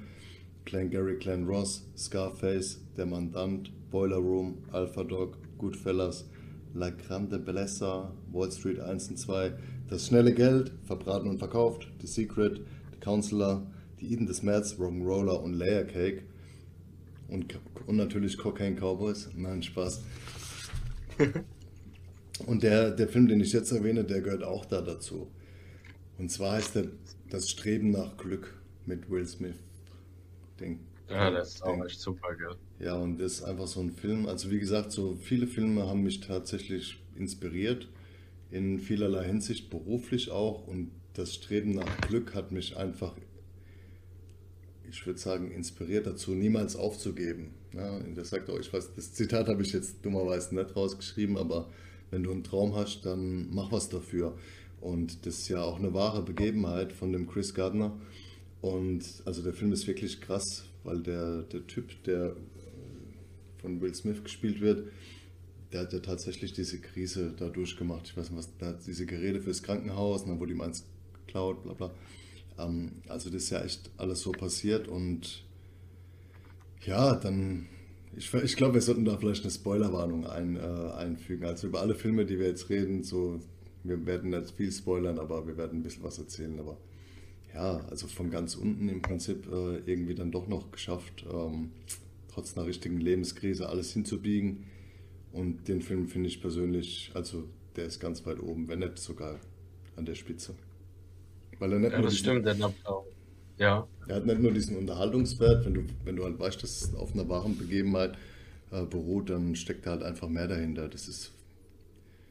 [0.64, 6.26] Clan Gary, Clan Ross, Scarface, Der Mandant, Boiler Room, Alpha Dog, Goodfellas,
[6.74, 9.52] La Grande Bellezza, Wall Street 1 und 2,
[9.92, 15.42] Das schnelle Geld, Verbraten und Verkauft, The Secret, The Counselor, Die Eden des März, Rock'n'Roller
[15.42, 16.22] und Layer Cake
[17.28, 19.28] und, und natürlich Cocaine Cowboys.
[19.36, 20.02] Nein, Spaß.
[22.46, 25.30] und der, der Film, den ich jetzt erwähne, der gehört auch da dazu.
[26.16, 26.86] Und zwar heißt er
[27.28, 29.56] Das Streben nach Glück mit Will Smith.
[30.58, 32.56] Den, ja, das ist auch echt super, gell?
[32.78, 34.24] Ja, und das ist einfach so ein Film.
[34.24, 37.90] Also wie gesagt, so viele Filme haben mich tatsächlich inspiriert,
[38.52, 40.66] in vielerlei Hinsicht, beruflich auch.
[40.68, 43.16] Und das Streben nach Glück hat mich einfach,
[44.88, 47.54] ich würde sagen, inspiriert dazu, niemals aufzugeben.
[47.74, 51.70] Ja, das sagt auch, ich weiß, das Zitat habe ich jetzt dummerweise nicht rausgeschrieben, aber
[52.10, 54.36] wenn du einen Traum hast, dann mach was dafür.
[54.82, 57.98] Und das ist ja auch eine wahre Begebenheit von dem Chris Gardner.
[58.60, 62.32] Und also der Film ist wirklich krass, weil der, der Typ, der äh,
[63.62, 64.88] von Will Smith gespielt wird,
[65.72, 68.06] der hat ja tatsächlich diese Krise da durchgemacht.
[68.06, 70.84] Ich weiß nicht, was, da hat diese Gerede fürs Krankenhaus und dann wurde ihm eins
[71.26, 71.90] geklaut, bla bla.
[72.58, 75.44] Ähm, also das ist ja echt alles so passiert und
[76.84, 77.66] ja, dann,
[78.16, 81.44] ich, ich glaube, wir sollten da vielleicht eine Spoilerwarnung ein, äh, einfügen.
[81.46, 83.40] Also über alle Filme, die wir jetzt reden, so,
[83.84, 86.76] wir werden nicht viel spoilern, aber wir werden ein bisschen was erzählen, aber
[87.54, 91.70] ja, also von ganz unten im Prinzip äh, irgendwie dann doch noch geschafft, ähm,
[92.32, 94.64] trotz einer richtigen Lebenskrise alles hinzubiegen.
[95.32, 97.44] Und den Film finde ich persönlich, also
[97.76, 99.38] der ist ganz weit oben, wenn nicht sogar
[99.96, 100.54] an der Spitze.
[101.58, 102.74] Weil er nicht ja, nur das diesen, stimmt.
[103.58, 103.86] Ja.
[104.08, 107.14] Er hat nicht nur diesen Unterhaltungswert, wenn du, wenn du halt weißt, dass es auf
[107.14, 108.16] einer wahren Begebenheit
[108.70, 110.88] äh, beruht, dann steckt da halt einfach mehr dahinter.
[110.88, 111.32] Das ist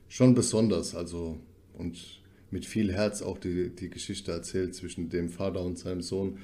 [0.09, 0.95] schon besonders.
[0.95, 1.39] Also,
[1.77, 6.39] und mit viel Herz auch die, die Geschichte erzählt zwischen dem Vater und seinem Sohn.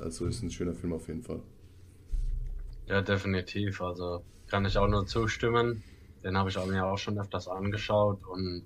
[0.00, 1.40] Also ist ein schöner Film auf jeden Fall.
[2.90, 3.80] Ja, definitiv.
[3.80, 5.82] Also kann ich auch nur zustimmen.
[6.24, 8.64] Den habe ich auch mir auch schon öfters angeschaut und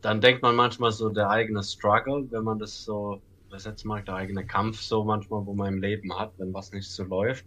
[0.00, 4.14] dann denkt man manchmal so der eigene Struggle, wenn man das so übersetzen mag, der
[4.14, 7.44] eigene Kampf so manchmal, wo man im Leben hat, wenn was nicht so läuft,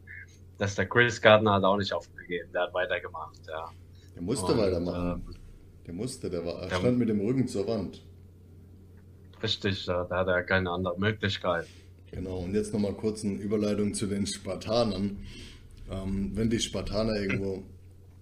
[0.57, 3.69] dass der Chris Gardner hat auch nicht aufgegeben, der hat weitergemacht, ja.
[4.15, 5.23] Der musste und, weitermachen.
[5.27, 5.35] Ähm,
[5.87, 8.03] der musste, der war, er der, stand mit dem Rücken zur Wand.
[9.41, 11.67] Richtig, da, da hat er keine andere Möglichkeit.
[12.11, 15.17] Genau, und jetzt nochmal kurz eine Überleitung zu den Spartanern.
[15.91, 17.63] Ähm, wenn die Spartaner irgendwo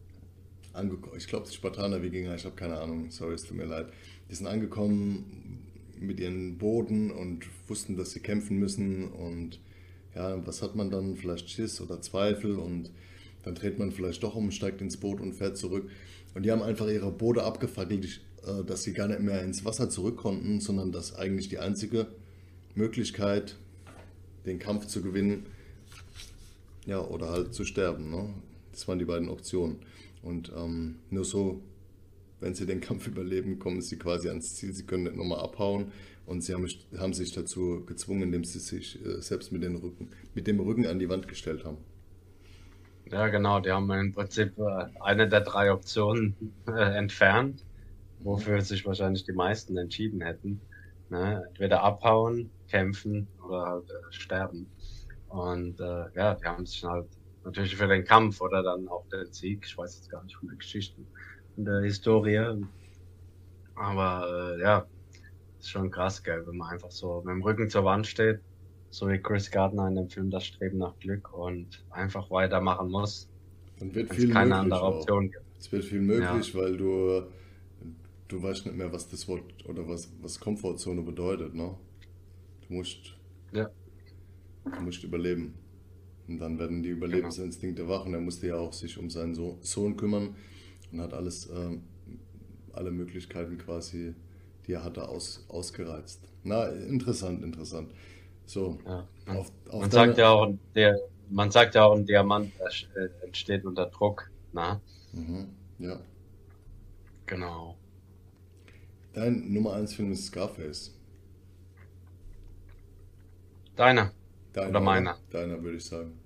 [0.73, 3.87] angekommen, ich glaube die Spartaner Wikinger, ich habe keine Ahnung, sorry, es tut mir leid,
[4.29, 5.59] die sind angekommen
[5.99, 9.59] mit ihren Boden und wussten, dass sie kämpfen müssen und
[10.15, 11.15] ja, was hat man dann?
[11.15, 12.89] Vielleicht Schiss oder Zweifel und
[13.43, 15.89] dann dreht man vielleicht doch um, steigt ins Boot und fährt zurück.
[16.33, 18.21] Und die haben einfach ihre Boote abgefackelt.
[18.45, 22.07] Äh, dass sie gar nicht mehr ins Wasser zurück konnten, sondern dass eigentlich die einzige
[22.75, 23.57] Möglichkeit,
[24.45, 25.45] den Kampf zu gewinnen,
[26.89, 28.09] ja, oder halt zu sterben.
[28.09, 28.33] Ne?
[28.71, 29.77] Das waren die beiden Optionen.
[30.21, 31.61] Und ähm, nur so,
[32.39, 34.73] wenn sie den Kampf überleben, kommen sie quasi ans Ziel.
[34.73, 35.91] Sie können nicht nochmal abhauen.
[36.25, 40.45] Und sie haben, haben, sich dazu gezwungen, indem sie sich äh, selbst mit, Rücken, mit
[40.45, 41.77] dem Rücken an die Wand gestellt haben.
[43.11, 43.59] Ja, genau.
[43.59, 46.35] Die haben im Prinzip äh, eine der drei Optionen
[46.67, 47.63] äh, entfernt
[48.19, 50.61] wofür sich wahrscheinlich die meisten entschieden hätten.
[51.09, 51.43] Ne?
[51.49, 54.67] Entweder abhauen, kämpfen oder halt äh, sterben.
[55.29, 57.07] Und äh, ja, die haben sich halt
[57.43, 60.47] natürlich für den Kampf oder dann auch den Sieg, ich weiß jetzt gar nicht von
[60.49, 61.01] der Geschichte,
[61.55, 62.63] von der Historie.
[63.75, 64.85] Aber äh, ja,
[65.59, 68.39] ist schon krass, gell, wenn man einfach so mit dem Rücken zur Wand steht,
[68.89, 73.29] so wie Chris Gardner in dem Film Das Streben nach Glück und einfach weitermachen muss.
[73.79, 75.43] Dann wird viel keine andere Option gibt.
[75.59, 76.59] Es wird viel möglich, ja.
[76.59, 77.23] weil du,
[78.27, 81.53] du weißt nicht mehr, was das Wort oder was, was Komfortzone bedeutet.
[81.53, 81.75] Ne?
[82.67, 83.15] Du musst,
[83.51, 83.69] ja.
[84.71, 85.55] Du musst überleben.
[86.27, 89.97] Und dann werden die Überlebensinstinkte wach und er musste ja auch sich um seinen Sohn
[89.97, 90.35] kümmern
[90.91, 91.77] und hat alles, äh,
[92.73, 94.13] alle Möglichkeiten quasi,
[94.67, 96.21] die er hatte, aus, ausgereizt.
[96.43, 97.91] Na, interessant, interessant.
[98.45, 99.07] So, ja.
[99.25, 102.51] man, auf, auf man sagt ja auch, der, man sagt ja auch, ein Diamant
[102.95, 104.29] äh, entsteht unter Druck.
[104.53, 104.81] Na?
[105.13, 105.99] Mhm, ja.
[107.25, 107.75] Genau.
[109.13, 110.95] Dein Nummer 1 Film ist Scarface.
[113.75, 114.11] Deiner.
[114.53, 115.17] Deiner oder meiner?
[115.29, 116.19] Deiner, würde ich sagen.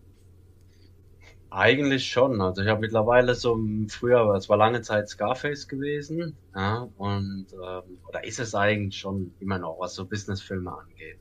[1.49, 2.41] Eigentlich schon.
[2.41, 7.99] Also ich habe mittlerweile so früher, es war lange Zeit Scarface gewesen, ja, und ähm,
[8.07, 11.17] oder ist es eigentlich schon immer noch, was so Businessfilme angeht.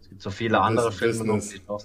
[0.00, 1.84] Es gibt so viele ja, andere Filme noch, die noch,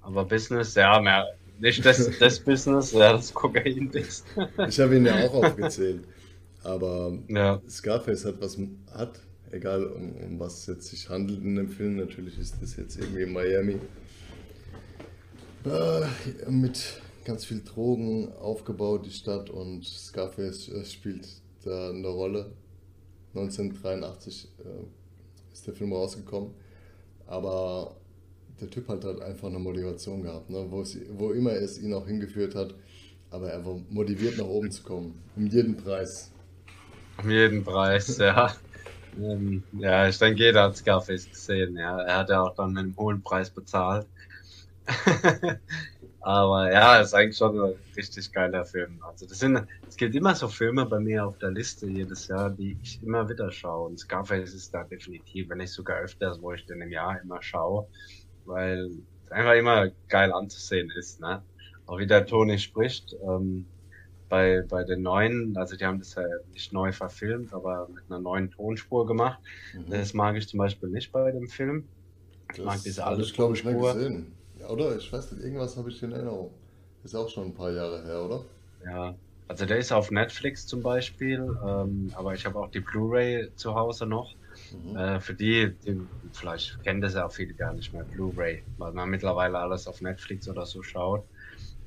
[0.00, 1.28] aber Business, ja, mehr,
[1.60, 4.24] nicht das, das Business, ja, das Kokain-Business.
[4.68, 6.02] ich habe ihn ja auch aufgezählt,
[6.64, 7.62] aber ja.
[7.68, 8.58] Scarface hat was
[8.92, 9.20] hat,
[9.52, 11.96] egal um, um was es jetzt sich handelt in dem Film.
[11.96, 13.78] Natürlich ist das jetzt irgendwie Miami
[15.64, 21.28] äh, mit ganz viel Drogen aufgebaut, die Stadt, und Scarface äh, spielt
[21.64, 22.52] da eine Rolle.
[23.34, 26.50] 1983 äh, ist der Film rausgekommen,
[27.26, 27.96] aber
[28.60, 30.66] der Typ hat halt einfach eine Motivation gehabt, ne?
[30.68, 32.74] wo, es, wo immer es ihn auch hingeführt hat,
[33.30, 36.30] aber er war motiviert nach oben zu kommen, um jeden Preis.
[37.22, 38.54] Um jeden Preis, ja.
[39.16, 41.76] Ähm, ja, ich denke, jeder hat Scarface gesehen.
[41.76, 42.00] Ja.
[42.02, 44.06] Er hat ja auch dann mit einem hohen Preis bezahlt.
[46.20, 49.02] Aber ja, ist eigentlich schon ein richtig geiler Film.
[49.02, 52.50] Also das sind, es gibt immer so Filme bei mir auf der Liste jedes Jahr,
[52.50, 53.88] die ich immer wieder schaue.
[53.88, 57.42] Und Scarface ist da definitiv, wenn nicht sogar öfters, wo ich den im Jahr immer
[57.42, 57.88] schaue,
[58.44, 58.90] weil
[59.24, 61.20] es einfach immer geil anzusehen ist.
[61.20, 61.42] Ne?
[61.86, 63.14] Auch wie der Toni spricht.
[63.24, 63.71] Ähm,
[64.32, 68.20] bei, bei den neuen, also die haben das ja nicht neu verfilmt, aber mit einer
[68.20, 69.40] neuen Tonspur gemacht.
[69.72, 69.84] Mhm.
[69.90, 71.90] Das mag ich zum Beispiel nicht bei dem Film.
[72.52, 74.36] Ich das mag diese alte glaube ich, nicht gesehen.
[74.58, 74.96] Ja, oder?
[74.96, 76.52] Ich weiß nicht, irgendwas habe ich in Erinnerung.
[77.02, 78.44] Ist auch schon ein paar Jahre her, oder?
[78.84, 83.54] Ja, also der ist auf Netflix zum Beispiel, ähm, aber ich habe auch die Blu-ray
[83.54, 84.34] zu Hause noch.
[84.70, 84.96] Mhm.
[84.96, 88.92] Äh, für die, die, vielleicht kennen das ja auch viele gar nicht mehr, Blu-ray, weil
[88.92, 91.28] man mittlerweile alles auf Netflix oder so schaut.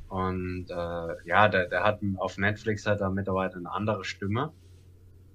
[0.07, 4.53] Und äh, ja, der, der hat auf Netflix hat er mittlerweile eine andere Stimme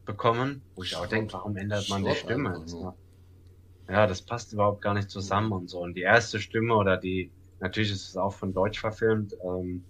[0.07, 2.65] bekommen, wo ich auch denke, warum ändert man die Stimme
[3.91, 5.81] ja, das passt überhaupt gar nicht zusammen und so.
[5.81, 9.85] Und die erste Stimme oder die, natürlich ist es auch von Deutsch verfilmt, ähm,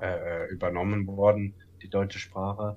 [0.00, 2.76] äh, übernommen worden, die deutsche Sprache.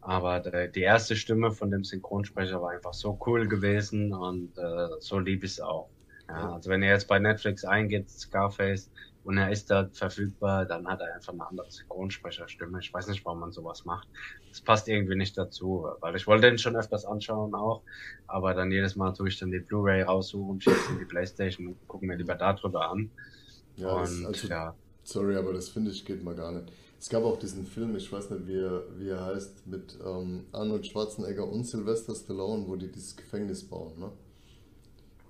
[0.00, 4.88] Aber der, die erste Stimme von dem Synchronsprecher war einfach so cool gewesen und äh,
[5.00, 5.90] so lieb ich es auch.
[6.28, 8.90] Ja, also wenn ihr jetzt bei Netflix eingeht, Scarface,
[9.24, 12.80] und er ist da verfügbar, dann hat er einfach eine andere Synchronsprecherstimme.
[12.80, 14.08] Ich weiß nicht, warum man sowas macht.
[14.48, 17.82] Das passt irgendwie nicht dazu, weil ich wollte den schon öfters anschauen auch,
[18.26, 21.88] aber dann jedes Mal tue ich dann die Blu-ray raussuchen, schieße in die Playstation und
[21.88, 23.10] gucke mir lieber darüber an.
[23.76, 24.74] Ja, und, also, ja.
[25.04, 26.72] sorry, aber das finde ich geht mal gar nicht.
[26.98, 30.46] Es gab auch diesen Film, ich weiß nicht, wie er, wie er heißt, mit ähm,
[30.52, 34.12] Arnold Schwarzenegger und Sylvester Stallone, wo die dieses Gefängnis bauen, ne?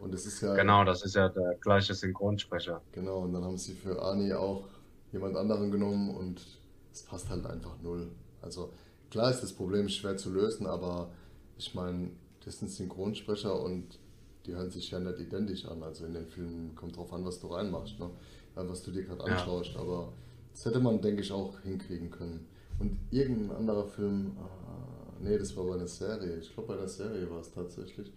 [0.03, 0.55] Und es ist ja.
[0.55, 2.83] Genau, das ist ja der gleiche Synchronsprecher.
[2.91, 4.65] Genau, und dann haben sie für Ani auch
[5.12, 6.45] jemand anderen genommen und
[6.93, 8.11] es passt halt einfach null.
[8.41, 8.73] Also
[9.11, 11.11] klar ist das Problem schwer zu lösen, aber
[11.57, 12.11] ich meine,
[12.45, 14.01] das sind Synchronsprecher und
[14.45, 15.85] die hören sich ja nicht identisch an.
[15.85, 18.11] Also in den Filmen kommt drauf an, was du reinmachst, ne?
[18.57, 19.75] was du dir gerade anschaust.
[19.75, 19.81] Ja.
[19.83, 20.12] Aber
[20.53, 22.49] das hätte man, denke ich, auch hinkriegen können.
[22.81, 26.38] Und irgendein anderer Film, ah, nee, das war bei einer Serie.
[26.38, 28.12] Ich glaube, bei der Serie war es tatsächlich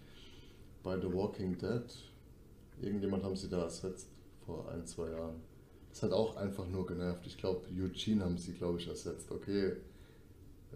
[0.86, 1.84] bei The Walking Dead,
[2.80, 4.08] irgendjemand haben sie da ersetzt
[4.46, 5.42] vor ein, zwei Jahren.
[5.90, 7.26] Das hat auch einfach nur genervt.
[7.26, 9.32] Ich glaube, Eugene haben sie, glaube ich, ersetzt.
[9.32, 9.74] Okay,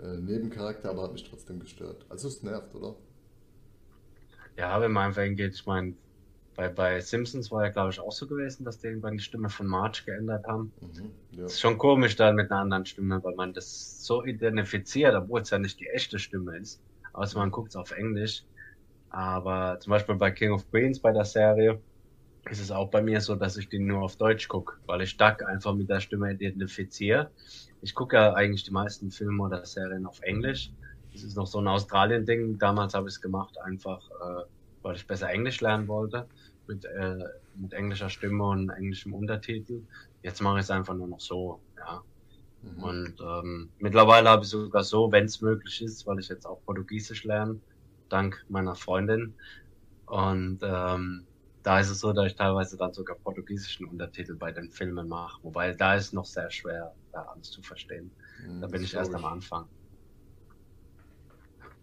[0.01, 2.05] äh, Nebencharakter, aber hat mich trotzdem gestört.
[2.09, 2.95] Also es nervt, oder?
[4.57, 5.93] Ja, wenn man einfach hingeht, ich meine,
[6.55, 9.49] bei, bei Simpsons war ja, glaube ich, auch so gewesen, dass die irgendwann die Stimme
[9.49, 10.71] von Marge geändert haben.
[10.81, 11.43] Mhm, ja.
[11.43, 15.41] Das ist schon komisch dann mit einer anderen Stimme, weil man das so identifiziert, obwohl
[15.41, 16.81] es ja nicht die echte Stimme ist.
[17.13, 18.43] Außer man guckt es auf Englisch.
[19.09, 21.81] Aber zum Beispiel bei King of Queens bei der Serie
[22.49, 25.17] ist es auch bei mir so, dass ich den nur auf Deutsch gucke, weil ich
[25.17, 27.31] Duck einfach mit der Stimme identifiziere.
[27.81, 30.71] Ich gucke ja eigentlich die meisten Filme oder Serien auf Englisch.
[31.13, 32.57] Das ist noch so ein Australien-Ding.
[32.57, 34.43] Damals habe ich es gemacht, einfach äh,
[34.81, 36.27] weil ich besser Englisch lernen wollte,
[36.67, 37.17] mit, äh,
[37.55, 39.81] mit englischer Stimme und englischem Untertitel.
[40.21, 42.01] Jetzt mache ich es einfach nur noch so, ja.
[42.61, 42.83] Mhm.
[42.83, 46.61] Und ähm, mittlerweile habe ich sogar so, wenn es möglich ist, weil ich jetzt auch
[46.65, 47.59] Portugiesisch lerne,
[48.09, 49.33] dank meiner Freundin.
[50.05, 51.25] Und ähm,
[51.63, 55.39] da ist es so, dass ich teilweise dann sogar portugiesischen Untertitel bei den Filmen mache.
[55.43, 58.11] Wobei da ist noch sehr schwer, da alles zu verstehen.
[58.61, 59.67] Da bin ich erst am Anfang.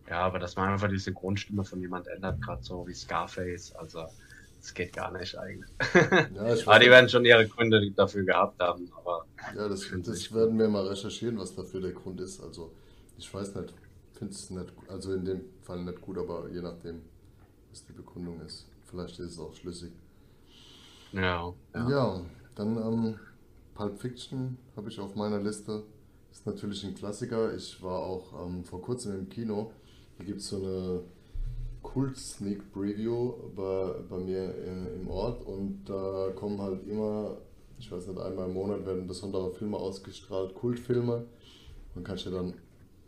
[0.09, 4.07] Ja, aber dass man einfach diese Grundstimme von jemand ändert, gerade so wie Scarface, also
[4.61, 5.71] das geht gar nicht eigentlich.
[5.95, 8.91] Ja, aber die werden schon ihre Gründe dafür gehabt haben.
[8.97, 12.41] Aber ja, das, das werden wir mal recherchieren, was dafür der Grund ist.
[12.41, 12.73] Also
[13.19, 13.75] ich weiß nicht,
[14.13, 17.03] finde es nicht, also in dem Fall nicht gut, aber je nachdem,
[17.71, 18.67] was die Begründung ist.
[18.85, 19.93] Vielleicht ist es auch schlüssig.
[21.13, 21.53] Ja.
[21.75, 22.21] Ja, ja
[22.55, 23.19] dann ähm,
[23.75, 25.83] Pulp Fiction habe ich auf meiner Liste.
[26.31, 27.55] Ist natürlich ein Klassiker.
[27.55, 29.73] Ich war auch ähm, vor kurzem im Kino.
[30.17, 31.03] Hier gibt es so eine
[31.83, 37.37] Kult Sneak Preview bei, bei mir in, im Ort und da kommen halt immer,
[37.79, 41.25] ich weiß nicht, einmal im Monat werden besondere Filme ausgestrahlt, Kultfilme.
[41.95, 42.55] Man kann ja dann,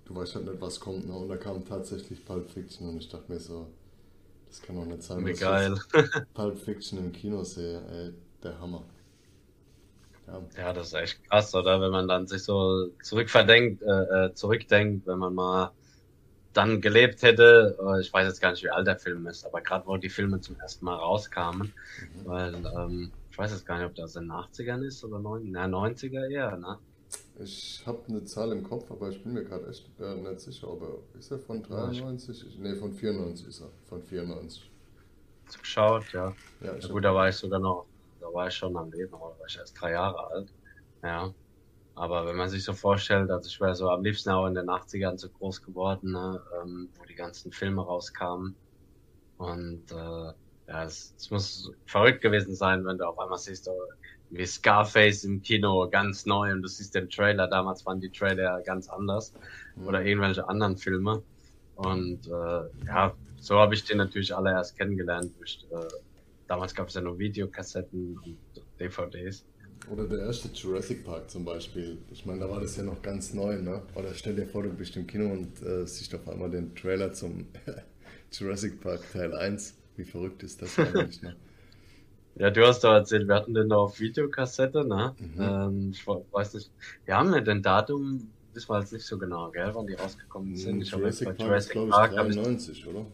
[0.09, 1.07] du weißt halt nicht, was kommt.
[1.07, 1.12] Ne?
[1.12, 3.68] Und da kam tatsächlich Pulp Fiction und ich dachte mir so,
[4.49, 5.79] das kann doch nicht sein, Wie geil.
[6.35, 7.83] Pulp Fiction im Kino sehe.
[7.90, 8.83] Ey, der Hammer.
[10.27, 10.42] Ja.
[10.57, 11.81] ja, das ist echt krass, oder?
[11.81, 15.73] Wenn man dann sich so zurückverdenkt, äh, äh, zurückdenkt, wenn man mal
[16.53, 19.61] dann gelebt hätte, äh, ich weiß jetzt gar nicht, wie alt der Film ist, aber
[19.61, 21.73] gerade wo die Filme zum ersten Mal rauskamen,
[22.14, 22.27] mhm.
[22.27, 25.51] weil ähm, ich weiß jetzt gar nicht, ob das in den 80ern ist oder 90,
[25.53, 26.79] na, 90er eher, ne?
[27.40, 30.68] Ich habe eine Zahl im Kopf, aber ich bin mir gerade echt äh, nicht sicher,
[30.68, 32.57] ob er, ist er von 93?
[32.57, 34.70] Ja, ne, von 94 ist er, von 94.
[35.61, 36.35] Geschaut, ja.
[36.61, 37.87] ja, ja gut, da war ich sogar noch,
[38.20, 40.53] da war ich schon am Leben, aber da war ich erst drei Jahre alt.
[41.03, 41.33] Ja.
[41.94, 44.68] Aber wenn man sich so vorstellt, also ich wäre so am liebsten auch in den
[44.68, 48.55] 80ern so groß geworden, ne, ähm, wo die ganzen Filme rauskamen.
[49.38, 50.33] Und äh,
[50.68, 53.72] ja, es, es, muss verrückt gewesen sein, wenn du auf einmal siehst, oh,
[54.30, 57.48] wie Scarface im Kino ganz neu und du siehst den Trailer.
[57.48, 59.32] Damals waren die Trailer ganz anders
[59.76, 59.86] mhm.
[59.86, 61.22] oder irgendwelche anderen Filme.
[61.76, 65.32] Und äh, ja, so habe ich den natürlich alle erst kennengelernt.
[65.38, 65.76] Durch, äh,
[66.46, 68.36] damals gab es ja nur Videokassetten und
[68.80, 69.44] DVDs.
[69.88, 71.98] Oder der erste Jurassic Park zum Beispiel.
[72.10, 73.82] Ich meine, da war das ja noch ganz neu, ne?
[73.94, 77.12] Oder stell dir vor, du bist im Kino und äh, siehst auf einmal den Trailer
[77.12, 77.46] zum
[78.32, 79.76] Jurassic Park Teil 1.
[79.96, 81.36] Wie verrückt ist das eigentlich, ne?
[82.38, 85.14] Ja, du hast doch erzählt, wir hatten den auf Videokassette, ne?
[85.18, 85.40] Mhm.
[85.40, 86.70] Ähm, ich weiß nicht,
[87.05, 90.55] wir haben ja den Datum, wissen wir jetzt nicht so genau, gell, wann die rausgekommen
[90.55, 90.77] sind.
[90.77, 93.07] Mhm, ich Jurassic Park Jurassic ist, Park, ich, 93, oder?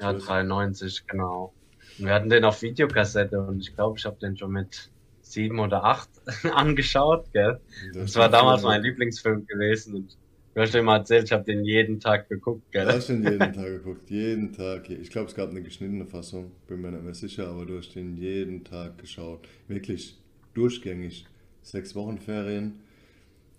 [0.00, 1.54] Ja, 93, genau.
[1.98, 5.60] Und wir hatten den auf Videokassette und ich glaube, ich habe den schon mit sieben
[5.60, 6.10] oder acht
[6.52, 7.60] angeschaut, gell?
[7.92, 10.18] Das, das war damals mein Lieblingsfilm gewesen und
[10.54, 12.84] du hast mal erzählt, ich habe den jeden Tag geguckt, gell?
[12.84, 14.88] Du hast den jeden Tag geguckt, jeden Tag.
[14.90, 17.94] Ich glaube, es gab eine geschnittene Fassung, bin mir nicht mehr sicher, aber du hast
[17.94, 19.48] den jeden Tag geschaut.
[19.68, 20.16] Wirklich
[20.54, 21.26] durchgängig.
[21.62, 22.80] Sechs Wochen Ferien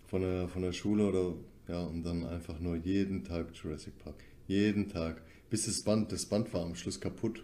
[0.08, 1.34] von der, von der Schule oder
[1.68, 4.16] ja, und dann einfach nur jeden Tag Jurassic Park.
[4.48, 5.22] Jeden Tag.
[5.50, 7.44] Bis das Band, das Band war am Schluss kaputt.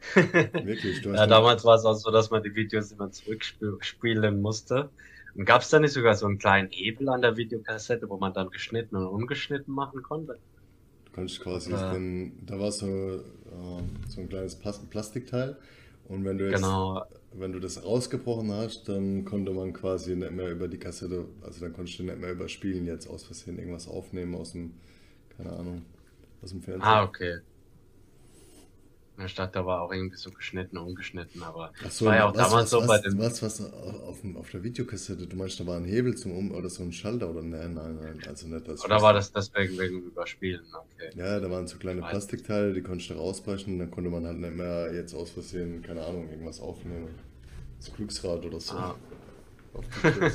[0.14, 4.90] Wirklich, ja, damals war es auch so, dass man die Videos immer zurückspielen musste.
[5.34, 8.32] Und gab es da nicht sogar so einen kleinen Hebel an der Videokassette, wo man
[8.32, 10.38] dann geschnitten und ungeschnitten machen konnte?
[11.06, 13.20] Du konntest quasi, äh, den, da war so, äh,
[14.08, 15.56] so ein kleines Plastikteil
[16.08, 17.04] und wenn du jetzt, genau.
[17.32, 21.60] wenn du das rausgebrochen hast, dann konnte man quasi nicht mehr über die Kassette, also
[21.60, 24.74] dann konntest du nicht mehr überspielen, jetzt aus Versehen irgendwas aufnehmen aus dem,
[25.36, 25.82] keine Ahnung,
[26.42, 26.86] aus dem Fernsehen.
[26.86, 27.38] Ah, okay.
[29.16, 32.34] Der Stadt, da war auch irgendwie so geschnitten, ungeschnitten, aber Ach so, war ja auch
[32.34, 33.18] was, damals was, so bei dem.
[33.18, 36.68] Was, was auf, auf der Videokassette, du meinst, da war ein Hebel zum Um oder
[36.68, 38.84] so ein Schalter oder nein, nein, nein, also nicht das.
[38.84, 40.64] Oder war das deswegen wegen Überspielen?
[40.72, 41.10] Okay.
[41.14, 44.56] Ja, da waren so kleine Plastikteile, die konntest du rausbrechen, dann konnte man halt nicht
[44.56, 47.14] mehr jetzt aus Versehen, keine Ahnung, irgendwas aufnehmen.
[47.78, 48.74] Das Glücksrad oder so.
[48.74, 48.96] Ah,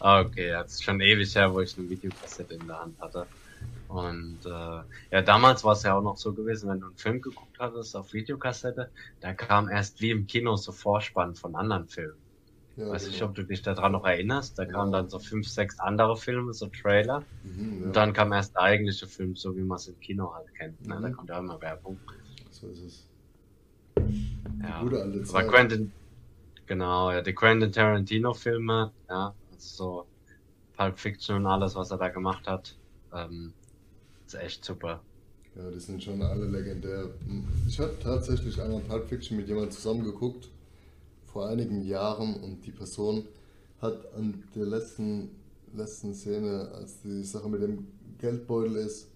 [0.00, 3.26] ah okay, das ist schon ewig her, wo ich eine Videokassette in der Hand hatte.
[3.92, 7.20] Und äh, ja, damals war es ja auch noch so gewesen, wenn du einen Film
[7.20, 12.16] geguckt hattest auf Videokassette, da kam erst wie im Kino so Vorspann von anderen Filmen.
[12.76, 13.12] Ja, Weiß genau.
[13.12, 14.58] nicht, ob du dich daran noch erinnerst.
[14.58, 14.70] Da ja.
[14.70, 17.22] kamen dann so fünf, sechs andere Filme, so Trailer.
[17.44, 17.86] Mhm, ja.
[17.86, 20.86] Und dann kam erst der eigentliche Film, so wie man es im Kino halt kennt.
[20.86, 20.98] Ne?
[20.98, 21.12] Da mhm.
[21.12, 22.00] kommt ja immer Werbung.
[22.50, 23.08] So ist es.
[24.62, 24.80] Ja.
[24.80, 25.36] Gute alte Zeit.
[25.36, 25.92] Aber Quentin,
[26.64, 30.06] genau, ja, die Quentin Tarantino-Filme, ja, also so
[30.78, 32.74] Pulp Fiction und alles, was er da gemacht hat.
[33.12, 33.52] Ähm,
[34.34, 35.00] ist echt super.
[35.56, 37.10] Ja, die sind schon alle legendär.
[37.68, 40.48] Ich habe tatsächlich einmal Pulp Fiction mit jemandem zusammen geguckt,
[41.26, 43.26] vor einigen Jahren, und die Person
[43.80, 45.30] hat an der letzten,
[45.74, 47.86] letzten Szene, als die Sache mit dem
[48.18, 49.08] Geldbeutel ist,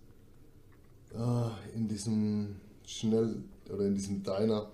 [1.15, 3.37] ah, in diesem Schnell-
[3.73, 4.69] oder in diesem Diner,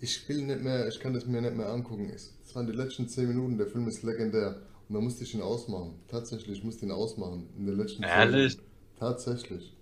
[0.00, 2.10] ich will nicht mehr, ich kann das mir nicht mehr angucken.
[2.10, 4.60] Es waren die letzten 10 Minuten, der Film ist legendär.
[4.88, 5.94] Und da musste ich ihn ausmachen.
[6.06, 7.48] Tatsächlich, ich musste ihn ausmachen.
[7.58, 8.58] In der letzten Ehrlich?
[8.98, 9.75] Tatsächlich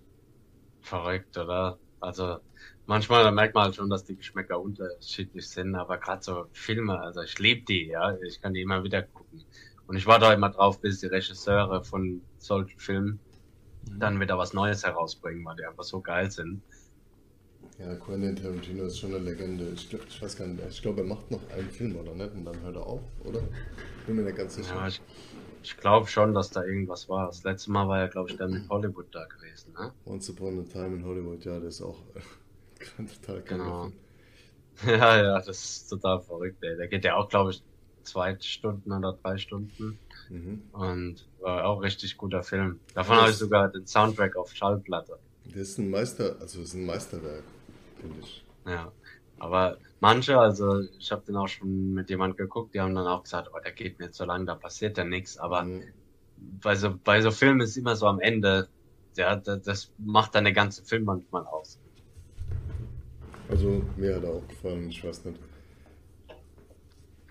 [0.85, 1.77] verrückt, oder?
[1.99, 2.37] Also
[2.85, 6.99] manchmal da merkt man halt schon, dass die Geschmäcker unterschiedlich sind, aber gerade so Filme,
[6.99, 9.43] also ich liebe die, ja, ich kann die immer wieder gucken.
[9.87, 13.19] Und ich warte auch immer drauf, bis die Regisseure von solchen Filmen
[13.89, 13.99] mhm.
[13.99, 16.61] dann wieder was Neues herausbringen, weil die einfach so geil sind.
[17.79, 19.69] Ja, Quentin Tarantino ist schon eine Legende.
[19.75, 22.33] Ich, ich weiß gar nicht, ich glaube, er macht noch einen Film, oder nicht?
[22.33, 23.41] Und dann hört er auf, oder?
[24.05, 24.75] Bin mir nicht ganz sicher.
[24.75, 25.01] Ja, ich,
[25.65, 27.27] ich glaube schon, dass da irgendwas war.
[27.27, 29.91] Das letzte Mal war ja, glaube ich, der mit Hollywood da gewesen, ne?
[30.05, 31.97] Once Upon a Time in Hollywood, ja, der ist auch
[32.97, 33.41] total.
[33.41, 33.91] Genau.
[34.85, 36.75] Ja, ja, das ist total verrückt, ey.
[36.75, 37.63] Der geht ja auch, glaube ich,
[38.03, 39.97] zwei Stunden oder drei Stunden.
[40.29, 40.63] Mhm.
[40.73, 42.81] Und war auch richtig guter Film.
[42.93, 45.17] Davon habe ich sogar den Soundtrack auf Schallplatte.
[45.45, 47.45] Der ist ein Meister, also ist ein Meisterwerk,
[48.01, 48.43] finde ich.
[48.65, 48.91] Ja,
[49.39, 53.23] aber manche, also ich habe den auch schon mit jemand geguckt, die haben dann auch
[53.23, 55.37] gesagt, oh, der geht mir zu lang, da passiert ja nichts.
[55.37, 55.83] Aber mhm.
[56.61, 58.67] bei, so, bei so Filmen ist immer so am Ende,
[59.15, 61.79] ja, das, das macht dann der ganze Film manchmal aus.
[63.49, 65.39] Also mir hat er auch gefallen, ich weiß nicht.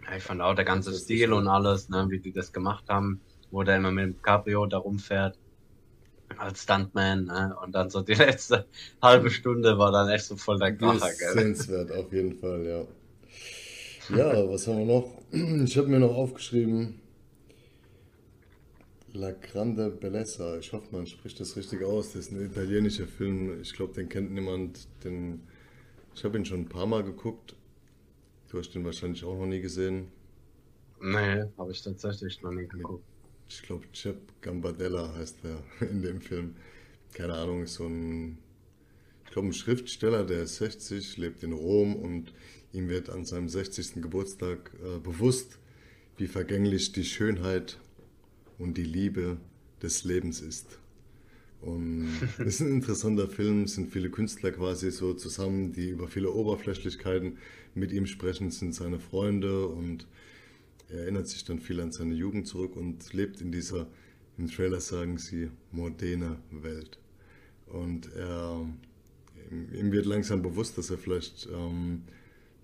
[0.06, 3.20] Ja, ich fand auch der ganze Stil und alles, ne, wie die das gemacht haben,
[3.50, 5.38] wo der immer mit dem Cabrio da rumfährt
[6.38, 7.56] als Stuntman ne?
[7.62, 8.66] und dann so die letzte
[9.02, 11.10] halbe Stunde war dann echt so voll der Kracher.
[11.34, 12.86] Sehenswert, auf jeden Fall, ja.
[14.16, 15.10] Ja, was haben wir noch?
[15.64, 17.00] Ich habe mir noch aufgeschrieben
[19.14, 20.58] La Grande Bellezza.
[20.58, 22.12] Ich hoffe, man spricht das richtig aus.
[22.12, 23.60] Das ist ein italienischer Film.
[23.62, 24.88] Ich glaube, den kennt niemand.
[25.04, 25.40] Den
[26.16, 27.54] ich habe ihn schon ein paar Mal geguckt.
[28.50, 30.08] Du hast den wahrscheinlich auch noch nie gesehen.
[31.00, 33.04] Nee, habe ich tatsächlich noch nie geguckt.
[33.48, 36.54] Ich glaube, Chip Gambardella heißt er in dem Film.
[37.12, 38.38] Keine Ahnung, ist so ein,
[39.24, 42.32] ich glaube, ein Schriftsteller, der ist 60, lebt in Rom und
[42.72, 44.02] ihm wird an seinem 60.
[44.02, 45.58] Geburtstag äh, bewusst,
[46.16, 47.78] wie vergänglich die Schönheit
[48.58, 49.36] und die Liebe
[49.82, 50.78] des Lebens ist.
[51.60, 56.08] Und es ist ein interessanter Film, es sind viele Künstler quasi so zusammen, die über
[56.08, 57.38] viele Oberflächlichkeiten
[57.74, 60.06] mit ihm sprechen, es sind seine Freunde und
[60.88, 63.88] er erinnert sich dann viel an seine Jugend zurück und lebt in dieser,
[64.38, 66.98] im Trailer sagen sie, moderne Welt.
[67.66, 68.66] Und er,
[69.50, 72.02] ihm wird langsam bewusst, dass er vielleicht ähm,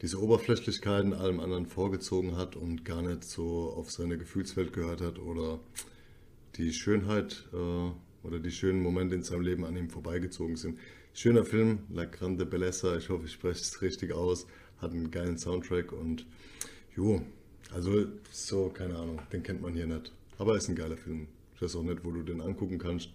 [0.02, 5.18] diese Oberflächlichkeiten allem anderen vorgezogen hat und gar nicht so auf seine Gefühlswelt gehört hat
[5.18, 5.60] oder
[6.56, 10.78] die Schönheit äh, oder die schönen Momente in seinem Leben an ihm vorbeigezogen sind.
[11.12, 14.46] Schöner Film, La Grande Bellezza, ich hoffe, ich spreche es richtig aus,
[14.78, 16.26] hat einen geilen Soundtrack und
[16.94, 17.22] jo,
[17.72, 20.12] also so, keine Ahnung, den kennt man hier nicht.
[20.38, 21.28] Aber ist ein geiler Film.
[21.54, 23.10] Ich weiß auch nicht, wo du den angucken kannst.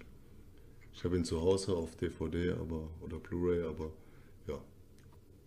[0.93, 3.91] Ich habe ihn zu Hause auf DVD aber, oder Blu-ray, aber
[4.47, 4.59] ja,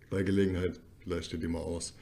[0.09, 1.95] bei Gelegenheit leicht dir die mal aus.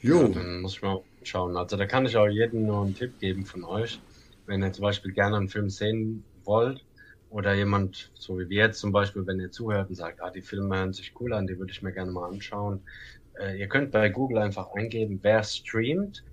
[0.00, 0.22] Jo.
[0.22, 1.56] Ja, dann muss ich mal schauen.
[1.56, 4.00] Also da kann ich auch jedem nur einen Tipp geben von euch
[4.50, 6.84] wenn ihr zum Beispiel gerne einen Film sehen wollt
[7.30, 10.42] oder jemand, so wie wir jetzt zum Beispiel, wenn ihr zuhört und sagt, ah, die
[10.42, 12.80] Filme hören sich cool an, die würde ich mir gerne mal anschauen.
[13.40, 16.24] Äh, ihr könnt bei Google einfach eingeben, wer streamt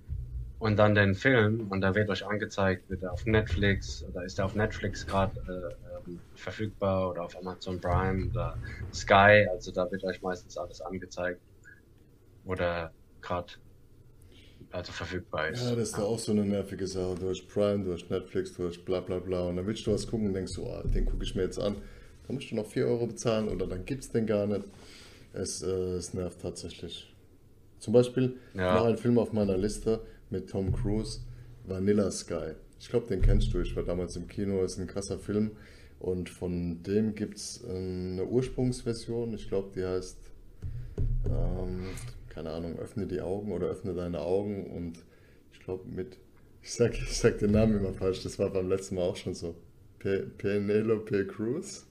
[0.58, 4.38] und dann den Film und da wird euch angezeigt, wird er auf Netflix oder ist
[4.38, 8.58] er auf Netflix gerade äh, äh, verfügbar oder auf Amazon Prime oder
[8.92, 11.40] Sky, also da wird euch meistens alles angezeigt
[12.44, 13.52] oder gerade
[14.70, 15.64] also verfügbar ist.
[15.64, 16.04] Ja, das ist ja.
[16.04, 17.14] auch so eine nervige Sache.
[17.18, 19.92] Du hast Prime, du hast Netflix, du hast bla bla bla und dann willst du
[19.92, 21.76] was gucken und denkst du, oh, den gucke ich mir jetzt an.
[22.26, 24.64] Dann musst du noch 4 Euro bezahlen oder dann gibt es den gar nicht.
[25.38, 27.14] Es, äh, es nervt tatsächlich.
[27.78, 28.74] Zum Beispiel ja.
[28.74, 31.20] noch ein Film auf meiner Liste mit Tom Cruise,
[31.64, 32.54] Vanilla Sky.
[32.80, 33.60] Ich glaube, den kennst du.
[33.60, 35.52] Ich war damals im Kino, ist ein krasser Film.
[36.00, 39.34] Und von dem gibt es eine Ursprungsversion.
[39.34, 40.18] Ich glaube, die heißt
[41.26, 41.88] ähm,
[42.38, 45.04] keine Ahnung, öffne die Augen oder öffne deine Augen und
[45.52, 46.18] ich glaube mit,
[46.62, 49.34] ich sag, ich sag den Namen immer falsch, das war beim letzten Mal auch schon
[49.34, 49.56] so.
[49.98, 51.84] Penelope Cruz?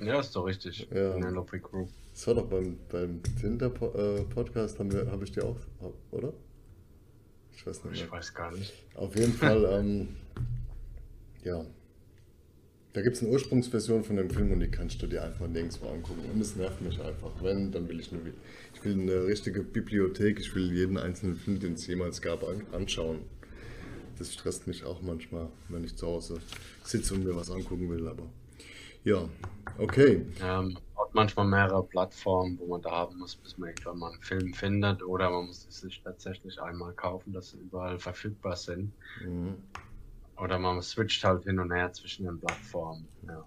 [0.00, 0.88] Ja, ist doch richtig.
[0.90, 1.10] Ja.
[1.10, 1.90] Penelope Cruz.
[2.12, 5.56] Das war doch beim, beim Tinder-Podcast, habe hab ich dir auch,
[6.10, 6.32] oder?
[7.56, 8.04] Ich weiß nicht mehr.
[8.04, 8.72] Ich weiß gar nicht.
[8.94, 10.08] Auf jeden Fall, ähm,
[11.44, 11.64] ja,
[12.92, 15.88] da gibt es eine Ursprungsversion von dem Film und die kannst du dir einfach nirgendwo
[15.88, 16.22] angucken.
[16.32, 17.30] Und es nervt mich einfach.
[17.40, 18.20] Wenn, dann will ich nur
[18.74, 23.20] ich will eine richtige Bibliothek, ich will jeden einzelnen Film, den es jemals gab, anschauen.
[24.18, 26.40] Das stresst mich auch manchmal, wenn ich zu Hause
[26.82, 28.24] sitze und mir was angucken will, aber
[29.04, 29.28] ja,
[29.78, 30.26] okay.
[30.42, 30.76] Ähm,
[31.10, 34.54] hat manchmal mehrere Plattformen, wo man da haben muss, bis man irgendwann mal einen Film
[34.54, 38.92] findet oder man muss es sich tatsächlich einmal kaufen, dass sie überall verfügbar sind.
[39.24, 39.56] Mhm.
[40.36, 43.06] Oder man switcht halt hin und her zwischen den Plattformen.
[43.26, 43.44] Ja.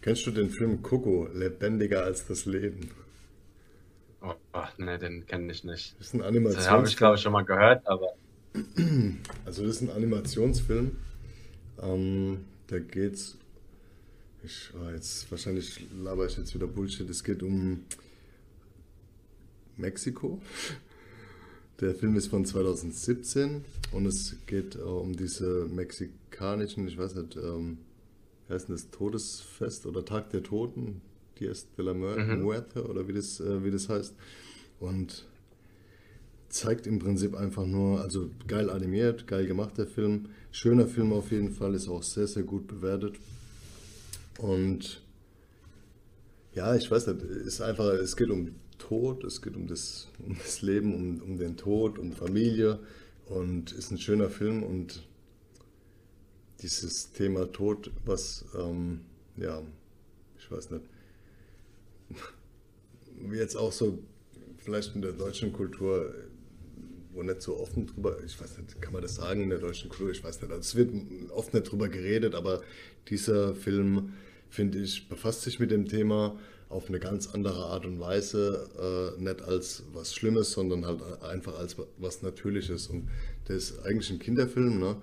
[0.00, 2.90] Kennst du den Film Coco, Lebendiger als das Leben?
[4.22, 4.34] Oh,
[4.78, 5.96] ne, den kenne ich nicht.
[5.98, 6.64] Das ist ein Animationsfilm.
[6.64, 8.14] Den habe ich, glaube ich, schon mal gehört, aber.
[9.44, 10.96] Also, das ist ein Animationsfilm.
[11.82, 13.36] Ähm, da geht's.
[14.44, 17.08] Ich, oh, jetzt, wahrscheinlich laber ich jetzt wieder Bullshit.
[17.08, 17.80] Es geht um
[19.78, 20.38] Mexiko.
[21.80, 27.36] Der Film ist von 2017 und es geht äh, um diese mexikanischen, ich weiß nicht,
[27.36, 27.78] ähm,
[28.50, 31.00] heißt das, Todesfest oder Tag der Toten,
[31.40, 32.90] Dies de la Muerte mhm.
[32.90, 34.14] oder wie das, äh, wie das heißt.
[34.78, 35.26] Und
[36.50, 41.32] zeigt im Prinzip einfach nur, also geil animiert, geil gemacht der Film, schöner Film auf
[41.32, 43.16] jeden Fall, ist auch sehr, sehr gut bewertet.
[44.38, 45.02] Und
[46.52, 50.36] ja, ich weiß nicht, ist einfach, es geht um Tod, es geht um das, um
[50.36, 52.80] das Leben, um, um den Tod, um Familie
[53.26, 55.06] und ist ein schöner Film und
[56.60, 59.00] dieses Thema Tod, was, ähm,
[59.36, 59.62] ja,
[60.38, 60.84] ich weiß nicht,
[63.32, 63.98] jetzt auch so
[64.58, 66.14] vielleicht in der deutschen Kultur,
[67.14, 69.88] wo nicht so offen drüber, ich weiß nicht, kann man das sagen in der deutschen
[69.88, 70.90] Kultur, ich weiß nicht, also es wird
[71.30, 72.62] oft nicht drüber geredet, aber
[73.08, 74.14] dieser Film,
[74.50, 76.38] finde ich, befasst sich mit dem Thema
[76.68, 81.58] auf eine ganz andere Art und Weise, äh, nicht als was Schlimmes, sondern halt einfach
[81.58, 82.88] als was Natürliches.
[82.88, 83.08] Und
[83.48, 84.96] der ist eigentlich ein Kinderfilm, ne?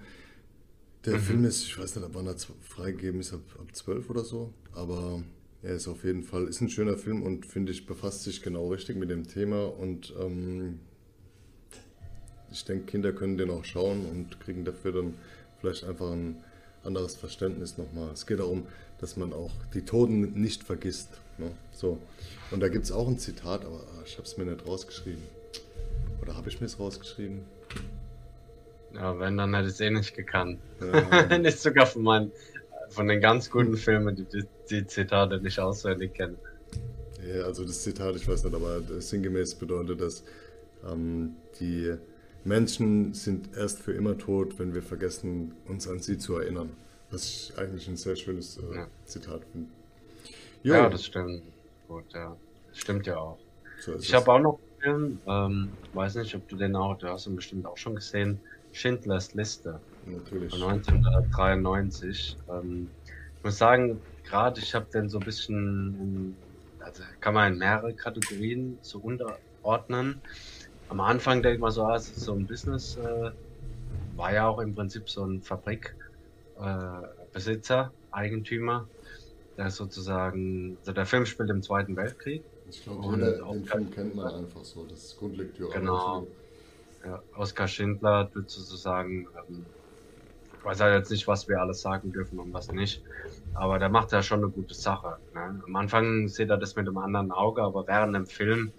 [1.05, 1.22] Der mhm.
[1.22, 4.53] Film ist, ich weiß nicht, ab wann er freigegeben ist, ab, ab 12 oder so,
[4.74, 5.24] aber
[5.64, 8.68] er ist auf jeden Fall, ist ein schöner Film und finde ich, befasst sich genau
[8.70, 10.80] richtig mit dem Thema und ähm,
[12.51, 15.13] ich denke, Kinder können den auch schauen und kriegen dafür dann
[15.59, 16.43] vielleicht einfach ein
[16.83, 18.09] anderes Verständnis nochmal.
[18.13, 18.65] Es geht darum,
[18.99, 21.09] dass man auch die Toten nicht vergisst.
[21.37, 21.51] Ne?
[21.71, 21.97] So.
[22.51, 25.23] Und da gibt es auch ein Zitat, aber ah, ich habe es mir nicht rausgeschrieben.
[26.21, 27.41] Oder habe ich mir es rausgeschrieben?
[28.93, 30.59] Ja, wenn, dann hätte ich es eh nicht gekannt.
[30.81, 31.37] Ja.
[31.37, 32.31] nicht sogar von, meinen,
[32.89, 36.37] von den ganz guten Filmen, die, die, die Zitate nicht auswendig kennen.
[37.25, 40.23] Ja, also das Zitat, ich weiß nicht, aber sinngemäß bedeutet das,
[40.89, 41.95] ähm, die
[42.43, 46.69] Menschen sind erst für immer tot, wenn wir vergessen, uns an sie zu erinnern.
[47.11, 48.87] Was ich eigentlich ein sehr schönes äh, ja.
[49.05, 49.69] Zitat finde.
[50.63, 51.43] Ja, das stimmt.
[51.87, 52.35] Gut, ja.
[52.69, 53.37] Das stimmt ja auch.
[53.79, 57.07] So ich habe auch noch einen Film, ähm, weiß nicht, ob du den auch, du
[57.07, 58.39] hast ihn bestimmt auch schon gesehen,
[58.71, 59.79] Schindlers Liste.
[60.05, 60.51] Natürlich.
[60.51, 62.37] Von 1993.
[62.49, 62.89] Ähm,
[63.37, 66.35] ich muss sagen, gerade ich habe den so ein bisschen,
[66.79, 70.21] also kann man in mehrere Kategorien so unterordnen.
[70.91, 73.31] Am Anfang denke ich mal so, ah, es ist so ein Business, äh,
[74.17, 78.89] war ja auch im Prinzip so ein Fabrikbesitzer, äh, Eigentümer
[79.55, 82.43] der sozusagen, also der Film spielt im Zweiten Weltkrieg.
[82.69, 85.71] Ich glaube, den Film kennt man einfach so, das ist Grundlektüre.
[85.71, 86.27] Genau.
[87.05, 89.65] Ja, Oskar Schindler tut sozusagen, ähm,
[90.57, 93.01] ich weiß halt jetzt nicht, was wir alles sagen dürfen und was nicht,
[93.53, 95.17] aber der macht ja schon eine gute Sache.
[95.33, 95.61] Ne?
[95.65, 98.73] Am Anfang sieht er das mit einem anderen Auge, aber während dem Film,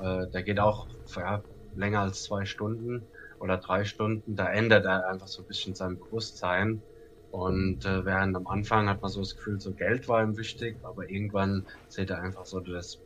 [0.00, 5.08] äh, der geht auch ja, länger als zwei Stunden oder drei Stunden, da ändert er
[5.08, 6.84] einfach so ein bisschen sein Bewusstsein
[7.30, 10.78] und äh, während am Anfang hat man so das Gefühl, so Geld war ihm wichtig,
[10.82, 13.02] aber irgendwann seht er einfach so das,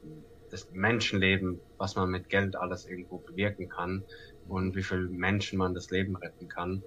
[0.50, 4.06] das Menschenleben, was man mit Geld alles irgendwo bewirken kann
[4.44, 6.84] und wie viel Menschen man das Leben retten kann.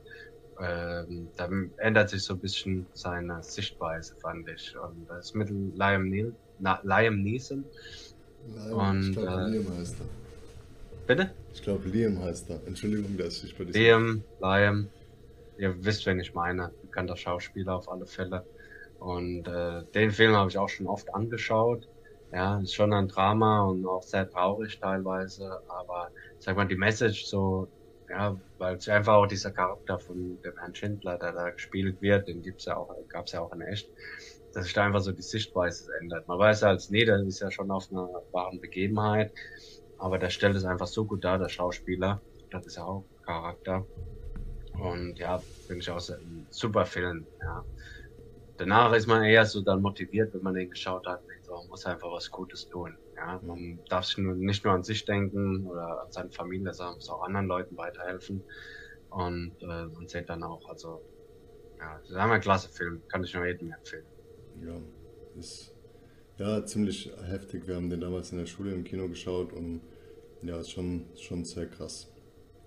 [0.60, 4.76] Ähm, da ändert sich so ein bisschen seine Sichtweise, fand ich.
[4.78, 7.70] Und das ist mit Liam, Neal, na, Liam Neeson.
[8.72, 10.06] Und, ich glaube, äh, Liam heißt er.
[11.08, 11.32] Bitte?
[11.54, 12.60] Ich glaube, Liam heißt er.
[12.66, 13.72] Entschuldigung, dass ich bei dir.
[13.72, 14.90] Liam, Liam.
[15.58, 18.46] Ihr wisst, wen ich meine bekannter Schauspieler auf alle Fälle.
[19.00, 21.88] Und äh, den Film habe ich auch schon oft angeschaut.
[22.34, 27.26] Ja, ist schon ein Drama und auch sehr traurig teilweise, aber sag mal, die Message
[27.26, 27.70] so,
[28.10, 32.28] ja, weil es einfach auch dieser Charakter von dem Herrn Schindler, der da gespielt wird,
[32.28, 33.90] den gibt's ja auch, gab's ja auch in echt,
[34.56, 36.28] dass sich da einfach so die Sichtweise ändert.
[36.30, 39.34] Man weiß ja als, nee, das ist ja schon auf einer wahren Begebenheit,
[39.98, 43.86] aber der stellt es einfach so gut dar, der Schauspieler, das ist ja auch Charakter.
[44.80, 47.28] Und ja, finde ich auch ein super Film.
[47.42, 47.66] Ja.
[48.58, 51.22] Danach ist man eher so dann motiviert, wenn man den geschaut hat.
[51.44, 52.98] So, man muss einfach was Gutes tun.
[53.18, 53.40] Ja.
[53.44, 57.10] Man darf sich nur, nicht nur an sich denken oder an seine Familie, sondern muss
[57.10, 58.42] auch anderen Leuten weiterhelfen.
[59.10, 61.02] Und äh, man sieht dann auch, also,
[61.78, 64.06] ja, das ist ein klasse Film, kann ich nur jedem empfehlen.
[64.64, 64.80] Ja,
[65.40, 65.72] ist
[66.38, 67.68] ja ziemlich heftig.
[67.68, 69.82] Wir haben den damals in der Schule im Kino geschaut und
[70.42, 72.08] ja, ist schon, schon sehr krass.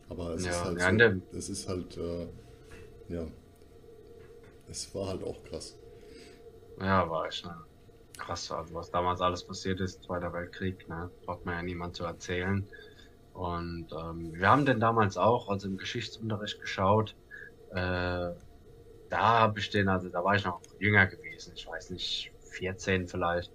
[0.08, 2.26] Aber es ja, ist halt, ja, so, es ist halt, äh,
[3.08, 3.26] ja,
[4.68, 5.76] es war halt auch krass.
[6.80, 7.54] Ja, war echt ne?
[8.18, 8.50] krass.
[8.50, 12.66] Also was damals alles passiert ist, Zweiter Weltkrieg, ne, braucht man ja niemand zu erzählen.
[13.32, 17.14] Und ähm, wir haben den damals auch, also im Geschichtsunterricht geschaut.
[17.70, 18.30] Äh,
[19.08, 23.08] da habe ich den, also da war ich noch jünger gewesen, ich weiß nicht, 14
[23.08, 23.52] vielleicht.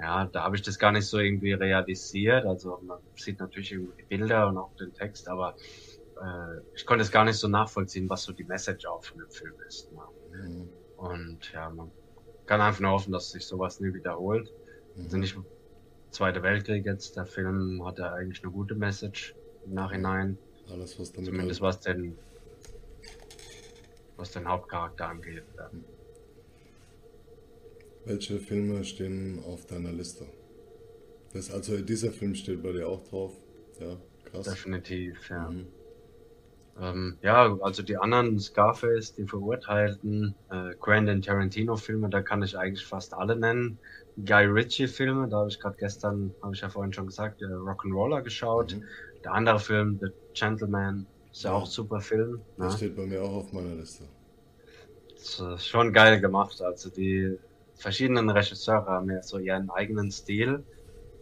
[0.00, 2.44] Ja, da habe ich das gar nicht so irgendwie realisiert.
[2.44, 5.56] Also man sieht natürlich die Bilder und auch den Text, aber
[6.22, 9.30] äh, ich konnte es gar nicht so nachvollziehen, was so die Message auch von dem
[9.30, 9.90] Film ist.
[9.92, 10.00] Ne?
[10.32, 10.68] Mhm.
[10.96, 11.90] Und ja, man
[12.46, 14.52] kann einfach nur hoffen, dass sich sowas nie wiederholt.
[14.94, 15.04] Mhm.
[15.04, 15.36] Also nicht
[16.10, 19.34] Zweiter Weltkrieg jetzt, der Film hat ja eigentlich eine gute Message
[19.66, 20.38] im Nachhinein.
[20.70, 22.16] Alles, was damit Zumindest was den,
[24.16, 25.44] was den Hauptcharakter angeht.
[25.58, 25.70] Ja.
[28.06, 30.26] Welche Filme stehen auf deiner Liste?
[31.32, 33.32] Das, also dieser Film steht bei dir auch drauf.
[33.80, 33.96] Ja,
[34.30, 34.46] krass.
[34.46, 35.50] Definitiv, ja.
[35.50, 35.66] Mhm.
[36.80, 42.86] Ähm, ja, also die anderen Scarface, die Verurteilten, äh, Quentin Tarantino-Filme, da kann ich eigentlich
[42.86, 43.78] fast alle nennen.
[44.24, 48.22] Guy Ritchie-Filme, da habe ich gerade gestern, habe ich ja vorhin schon gesagt, äh, Rock'n'Roller
[48.22, 48.76] geschaut.
[48.76, 48.84] Mhm.
[49.24, 52.40] Der andere Film, The Gentleman, ist ja, ja auch super Film.
[52.56, 52.70] Der ne?
[52.70, 54.04] steht bei mir auch auf meiner Liste.
[55.16, 56.62] Das ist schon geil gemacht.
[56.62, 57.36] Also die
[57.76, 60.64] verschiedenen Regisseure haben ja so ihren eigenen Stil.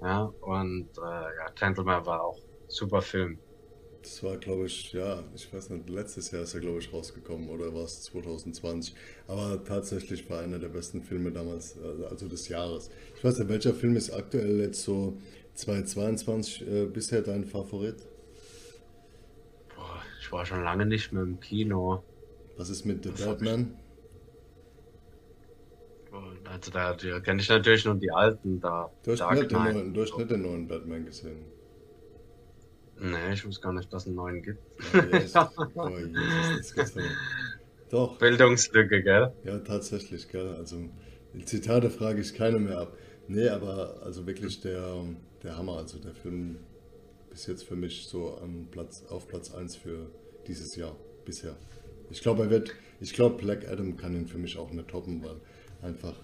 [0.03, 2.39] Ja, und äh, ja, Gentleman war auch
[2.69, 3.39] super Film.
[4.03, 7.49] Das war, glaube ich, ja, ich weiß nicht, letztes Jahr ist er, glaube ich, rausgekommen
[7.49, 8.95] oder war es 2020.
[9.27, 12.91] Aber tatsächlich war einer der besten Filme damals, äh, also des Jahres.
[13.17, 15.17] Ich weiß nicht, welcher Film ist aktuell jetzt so
[15.55, 17.97] 2022 äh, bisher dein Favorit?
[19.75, 22.03] Boah, ich war schon lange nicht mehr im Kino.
[22.59, 23.75] Was ist mit The Batman?
[26.51, 28.91] Also da, kenne ich natürlich nur die alten da.
[29.03, 31.45] Du hast, nicht den, neuen, du hast nicht den neuen Batman gesehen.
[33.01, 34.61] Nee, ich wusste gar nicht, dass es einen neuen gibt.
[34.95, 35.35] Oh, Jesus.
[35.75, 36.95] oh, Jesus, das
[37.91, 38.19] Doch.
[38.19, 39.33] Bildungslücke, gell?
[39.45, 40.55] Ja, tatsächlich, gell.
[40.55, 40.77] Also,
[41.33, 42.97] die Zitate frage ich keine mehr ab.
[43.27, 45.05] Nee, aber also wirklich der,
[45.43, 45.79] der Hammer.
[45.79, 46.59] Also der Film
[47.31, 50.11] bis jetzt für mich so an Platz, auf Platz 1 für
[50.47, 51.57] dieses Jahr bisher.
[52.11, 55.25] Ich glaube, er wird, ich glaube, Black Adam kann ihn für mich auch nicht toppen,
[55.25, 55.41] weil
[55.83, 56.15] einfach,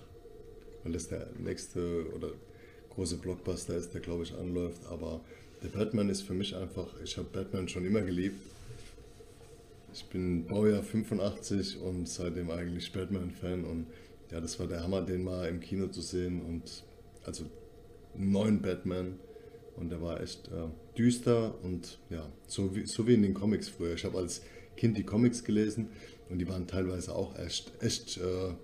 [0.82, 2.32] weil das der nächste oder
[2.90, 4.82] große Blockbuster ist, der glaube ich anläuft.
[4.88, 5.20] Aber
[5.62, 8.40] der Batman ist für mich einfach, ich habe Batman schon immer geliebt.
[9.92, 13.86] Ich bin Baujahr 85 und seitdem eigentlich Batman-Fan und
[14.30, 16.84] ja, das war der Hammer, den mal im Kino zu sehen und
[17.24, 17.44] also
[18.14, 19.18] neuen Batman
[19.76, 23.68] und der war echt äh, düster und ja, so wie, so wie in den Comics
[23.68, 23.94] früher.
[23.94, 24.42] Ich habe als
[24.76, 25.88] Kind die Comics gelesen
[26.28, 28.54] und die waren teilweise auch echt, echt äh,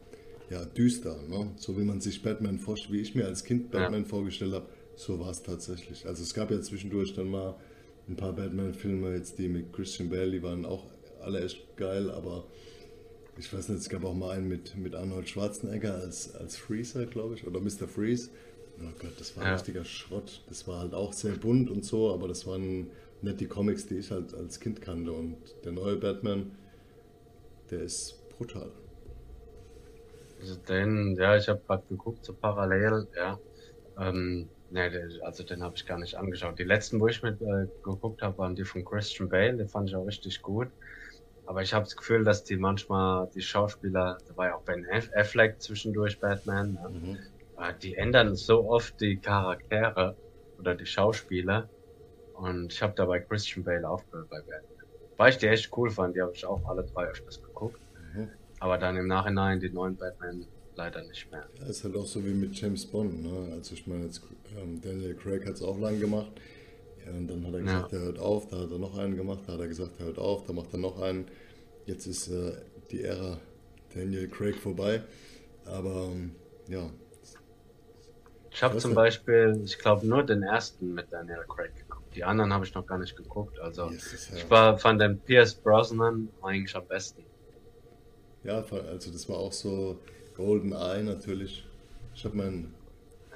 [0.50, 1.50] ja, düster, ne?
[1.56, 4.08] so wie man sich Batman vorstellt, wie ich mir als Kind Batman ja.
[4.08, 4.66] vorgestellt habe
[4.96, 6.06] so war es tatsächlich.
[6.06, 7.54] Also es gab ja zwischendurch dann mal
[8.08, 10.84] ein paar Batman-Filme, jetzt die mit Christian Bale, die waren auch
[11.20, 12.44] alle echt geil, aber
[13.38, 17.04] ich weiß nicht, es gab auch mal einen mit, mit Arnold Schwarzenegger als, als Freezer,
[17.06, 17.86] glaube ich, oder Mr.
[17.86, 18.30] Freeze.
[18.78, 19.52] Oh Gott, das war ja.
[19.54, 20.42] richtiger Schrott.
[20.48, 22.88] Das war halt auch sehr bunt und so, aber das waren
[23.22, 25.12] nicht die Comics, die ich halt als Kind kannte.
[25.12, 26.52] Und der neue Batman,
[27.70, 28.70] der ist brutal.
[30.40, 33.40] Also den, ja, ich habe gerade geguckt, so parallel, ja.
[33.98, 34.90] Ähm, Nee,
[35.22, 36.58] also den habe ich gar nicht angeschaut.
[36.58, 39.56] Die letzten, wo ich mit äh, geguckt habe, waren die von Christian Bale.
[39.56, 40.68] Den fand ich auch richtig gut.
[41.44, 44.84] Aber ich habe das Gefühl, dass die manchmal, die Schauspieler, da war ja auch Ben
[45.14, 46.88] Affleck zwischendurch Batman, ne?
[46.90, 47.18] mhm.
[47.58, 50.16] äh, die ändern so oft die Charaktere
[50.58, 51.70] oder die Schauspieler.
[52.32, 54.86] Und ich habe da bei Christian Bale aufgehört bei Batman.
[55.16, 57.40] Weil ich die echt cool fand, die habe ich auch alle drei öfters.
[58.60, 60.46] Aber dann im Nachhinein die neuen Batman
[60.76, 61.46] leider nicht mehr.
[61.58, 63.22] Ja, ist halt auch so wie mit James Bond.
[63.22, 63.52] Ne?
[63.54, 64.22] Also ich meine, jetzt,
[64.58, 66.32] ähm, Daniel Craig hat es auch lang gemacht.
[67.04, 67.98] Ja, und dann hat er gesagt, ja.
[67.98, 70.18] er hört auf, da hat er noch einen gemacht, da hat er gesagt, er hört
[70.18, 71.26] auf, da macht er noch einen.
[71.86, 72.52] Jetzt ist äh,
[72.90, 73.38] die Ära
[73.94, 75.02] Daniel Craig vorbei.
[75.64, 76.34] Aber ähm,
[76.68, 76.90] ja.
[78.50, 82.14] Ich habe zum Beispiel, ich glaube, nur den ersten mit Daniel Craig geguckt.
[82.16, 83.60] Die anderen habe ich noch gar nicht geguckt.
[83.60, 87.22] Also yes, ich war, fand den Pierce Brosnan eigentlich am besten.
[88.46, 89.98] Ja, also das war auch so,
[90.36, 91.64] Golden Eye natürlich.
[92.14, 92.74] Ich habe mein,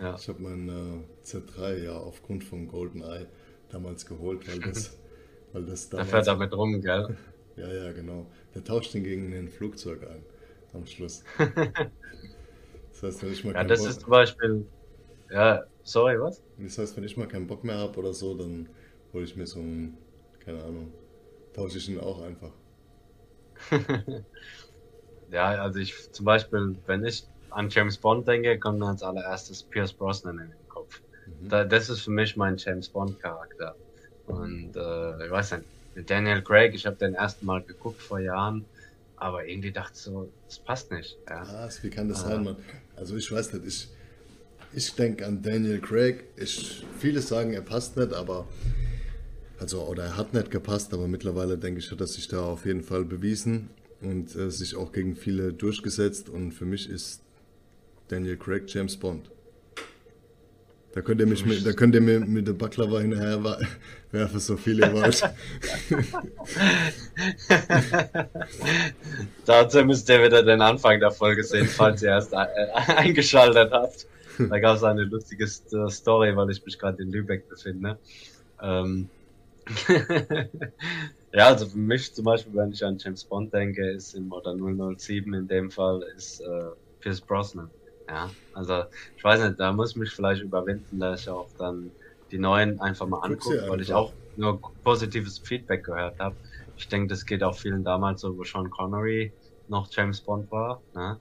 [0.01, 0.15] ja.
[0.15, 3.27] ich hab mein äh, Z3 ja aufgrund von Golden Eye
[3.71, 4.99] damals geholt, weil das,
[5.53, 6.11] weil das damals.
[6.11, 7.17] Der fährt damit rum, gell?
[7.57, 8.27] ja, ja, genau.
[8.55, 10.23] Der tauscht den gegen ein Flugzeug ein
[10.73, 11.25] am Schluss.
[11.39, 14.67] das heißt, wenn ich mal ja, das Bock, ist zum Beispiel.
[15.31, 16.43] Ja, sorry, was?
[16.59, 18.69] Das heißt, wenn ich mal keinen Bock mehr habe oder so, dann
[19.13, 19.97] hole ich mir so ein,
[20.45, 20.93] keine Ahnung,
[21.55, 22.53] tausche ich ihn auch einfach.
[25.31, 29.63] Ja, also ich zum Beispiel, wenn ich an James Bond denke, kommt mir als allererstes
[29.63, 31.01] Pierce Brosnan in den Kopf.
[31.27, 31.49] Mhm.
[31.49, 33.75] Da, das ist für mich mein James Bond Charakter.
[34.27, 38.65] Und äh, ich weiß nicht, Daniel Craig, ich habe den ersten Mal geguckt vor Jahren,
[39.17, 41.19] aber irgendwie dachte ich so, das passt nicht.
[41.29, 41.47] Ja.
[41.65, 42.29] Was, wie kann das ah.
[42.29, 42.57] sein, Mann?
[42.97, 43.89] Also ich weiß nicht, ich,
[44.73, 46.25] ich denke an Daniel Craig.
[46.37, 48.47] Ich, viele sagen, er passt nicht, aber
[49.59, 52.65] also oder er hat nicht gepasst, aber mittlerweile denke ich, hat er sich da auf
[52.65, 53.69] jeden Fall bewiesen
[54.03, 56.29] und äh, sich auch gegen viele durchgesetzt.
[56.29, 57.23] Und für mich ist
[58.09, 59.31] Daniel Craig James Bond.
[60.93, 63.45] Da könnt ihr mich mit, da könnt ihr mir mit der Baklava hinterher
[64.11, 65.23] werfen, so viele wollt.
[69.47, 72.37] Dazu müsst ihr wieder den Anfang der Folge sehen, falls ihr erst äh,
[72.97, 74.09] eingeschaltet habt.
[74.39, 77.99] Da gab es eine lustige Story, weil ich mich gerade in Lübeck befinde.
[78.61, 79.09] Ähm,
[81.33, 84.55] ja, also für mich zum Beispiel, wenn ich an James Bond denke, ist im oder
[84.57, 86.71] 007 in dem Fall, ist äh,
[87.01, 87.71] Pierce Brosnan.
[88.09, 88.85] Ja, also
[89.17, 91.93] ich weiß nicht, da muss ich mich vielleicht überwinden, dass ich auch dann
[92.33, 96.37] die neuen einfach mal angucke, weil ich auch nur positives Feedback gehört habe.
[96.77, 99.33] Ich denke, das geht auch vielen damals so, wo Sean Connery
[99.69, 100.83] noch James Bond war.
[100.95, 101.21] Ne?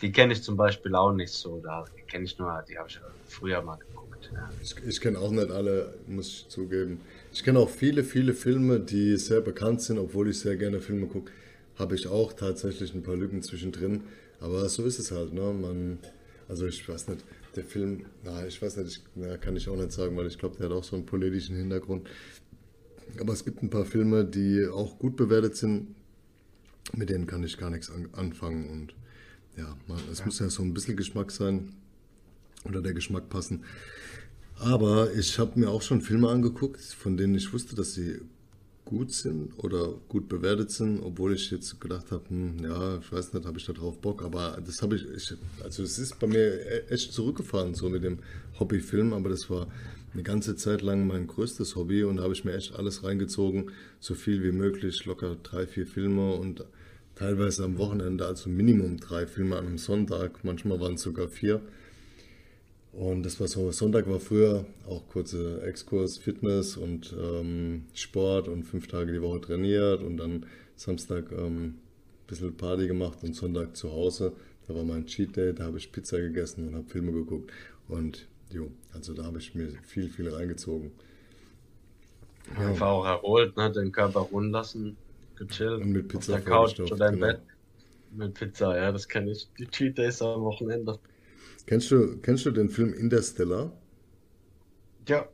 [0.00, 1.60] Die kenne ich zum Beispiel auch nicht so.
[1.60, 4.30] Da kenne ich nur, die habe ich früher mal geguckt.
[4.34, 4.50] Ja.
[4.62, 7.00] Ich, ich kenne auch nicht alle, muss ich zugeben.
[7.32, 11.06] Ich kenne auch viele, viele Filme, die sehr bekannt sind, obwohl ich sehr gerne Filme
[11.06, 11.30] gucke.
[11.76, 14.02] Habe ich auch tatsächlich ein paar Lücken zwischendrin.
[14.40, 15.32] Aber so ist es halt.
[15.32, 15.52] Ne?
[15.52, 15.98] Man,
[16.48, 17.24] also ich weiß nicht,
[17.54, 20.38] der Film, na, ich weiß nicht, ich, na, kann ich auch nicht sagen, weil ich
[20.38, 22.08] glaube, der hat auch so einen politischen Hintergrund.
[23.20, 25.94] Aber es gibt ein paar Filme, die auch gut bewertet sind,
[26.96, 28.68] mit denen kann ich gar nichts an, anfangen.
[28.68, 28.94] Und
[29.56, 30.24] ja, man, es ja.
[30.26, 31.74] muss ja so ein bisschen Geschmack sein
[32.64, 33.64] oder der Geschmack passen.
[34.62, 38.20] Aber ich habe mir auch schon Filme angeguckt, von denen ich wusste, dass sie
[38.84, 43.32] gut sind oder gut bewertet sind, obwohl ich jetzt gedacht habe, hm, ja, ich weiß
[43.32, 45.34] nicht, habe ich da drauf Bock, aber das habe ich, ich,
[45.64, 48.18] also es ist bei mir e-, echt zurückgefahren, so mit dem
[48.58, 49.66] Hobbyfilm, aber das war
[50.12, 53.70] eine ganze Zeit lang mein größtes Hobby und da habe ich mir echt alles reingezogen,
[53.98, 56.64] so viel wie möglich, locker drei, vier Filme und
[57.14, 61.62] teilweise am Wochenende, also Minimum drei Filme an einem Sonntag, manchmal waren es sogar vier.
[62.92, 68.64] Und das war so, Sonntag war früher auch kurze Exkurs, Fitness und ähm, Sport und
[68.64, 71.80] fünf Tage die Woche trainiert und dann Samstag ähm, ein
[72.26, 74.32] bisschen Party gemacht und Sonntag zu Hause.
[74.66, 77.52] Da war mein Cheat Day, da habe ich Pizza gegessen und habe Filme geguckt.
[77.86, 80.90] Und jo, also da habe ich mir viel, viel reingezogen.
[82.56, 82.68] Ja.
[82.68, 83.70] Einfach auch erholt, ne?
[83.70, 84.96] den Körper ruhen lassen,
[85.36, 85.82] gechillt.
[85.82, 87.26] Und mit Pizza auf der Couch oder im genau.
[87.26, 87.40] Bett.
[88.12, 89.48] Mit Pizza, ja, das kenne ich.
[89.58, 90.98] Die Cheat Days am Wochenende.
[91.66, 93.72] Kennst du, kennst du den Film Interstellar?
[95.08, 95.28] Ja.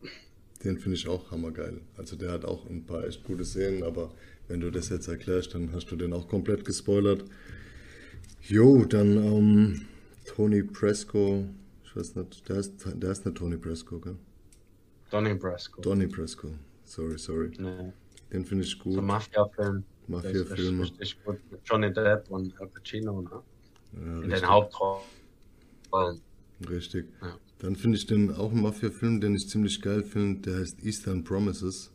[0.64, 1.80] Den finde ich auch hammergeil.
[1.96, 4.10] Also der hat auch ein paar echt gute Szenen, aber
[4.48, 7.24] wenn du das jetzt erklärst, dann hast du den auch komplett gespoilert.
[8.42, 9.86] Jo, dann ähm,
[10.24, 11.44] Tony Presco.
[11.84, 14.16] Ich weiß nicht, der ist, der ist nicht Tony Presco, gell?
[15.10, 15.80] Donny Presco.
[15.82, 16.48] Donny Presco.
[16.84, 17.50] Sorry, sorry.
[17.58, 17.92] Nee.
[18.32, 18.94] Den finde ich gut.
[18.94, 19.84] So Mafia-Film.
[20.08, 20.82] Mafia-Filme.
[20.82, 21.38] Richtig gut.
[21.64, 23.42] Johnny Depp und Al Pacino, ne?
[23.92, 25.02] Ja, In den Hauptrollen.
[26.68, 27.06] Richtig.
[27.20, 27.38] Ja.
[27.58, 31.24] Dann finde ich den auch einen Mafia-Film, den ich ziemlich geil finde, der heißt Eastern
[31.24, 31.90] Promises.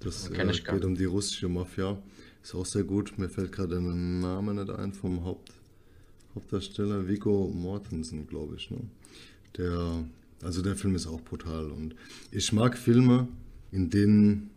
[0.00, 2.00] Das äh, geht um die russische Mafia.
[2.42, 3.18] Ist auch sehr gut.
[3.18, 5.52] Mir fällt gerade der Name nicht ein vom Haupt,
[6.34, 7.08] Hauptdarsteller.
[7.08, 8.70] Vigo Mortensen, glaube ich.
[8.70, 8.78] Ne?
[9.56, 10.04] Der,
[10.42, 11.70] also der Film ist auch brutal.
[11.70, 11.94] Und
[12.30, 13.28] ich mag Filme,
[13.72, 14.50] in denen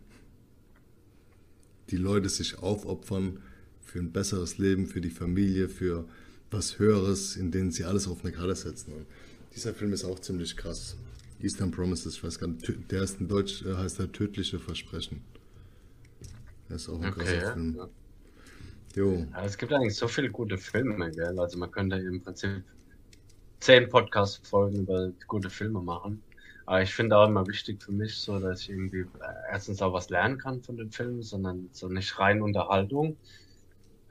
[1.90, 3.38] die Leute sich aufopfern
[3.82, 6.06] für ein besseres Leben, für die Familie, für
[6.52, 8.92] was Höheres, in denen sie alles auf eine Karte setzen.
[8.92, 9.06] Und
[9.54, 10.96] dieser Film ist auch ziemlich krass.
[11.40, 15.22] Eastern Promises, ich weiß gar nicht, der ist in Deutsch, äh, heißt der Tödliche Versprechen.
[16.68, 17.52] Der ist auch ein okay, krasser ja.
[17.52, 17.80] Film.
[18.94, 19.26] Jo.
[19.32, 21.38] Ja, es gibt eigentlich so viele gute Filme, gell?
[21.38, 22.62] Also man könnte im Prinzip
[23.60, 26.22] zehn Podcast-Folgen über gute Filme machen.
[26.66, 29.06] Aber ich finde auch immer wichtig für mich, so dass ich irgendwie äh,
[29.50, 33.16] erstens auch was lernen kann von den Filmen, sondern so nicht rein Unterhaltung.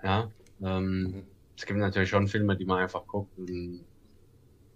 [0.04, 0.30] Ja.
[0.62, 1.24] Ähm, mhm
[1.62, 3.82] es gibt natürlich schon Filme, die man einfach guckt, um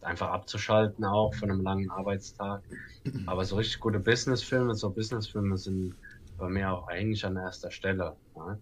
[0.02, 2.62] einfach abzuschalten auch von einem langen Arbeitstag.
[3.26, 5.96] Aber so richtig gute Businessfilme, so Businessfilme sind
[6.38, 8.16] bei mir auch eigentlich an erster Stelle.
[8.36, 8.60] Ja?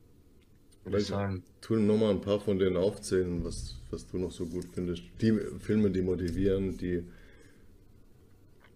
[0.86, 1.43] Würde ich sagen.
[1.59, 5.03] Tu nochmal ein paar von denen aufzählen, was, was du noch so gut findest.
[5.19, 7.03] Die Filme, die motivieren, die.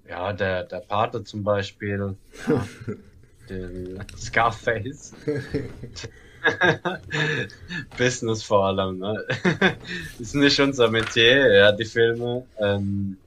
[0.09, 2.17] Ja, der, der Pate zum Beispiel.
[2.49, 2.67] Ja,
[3.49, 5.13] den Scarface.
[7.97, 9.25] Business vor allem, ne?
[10.19, 13.17] ist nicht unser Metier, ja, die Filme, ähm,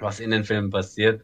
[0.00, 1.22] was in den Filmen passiert.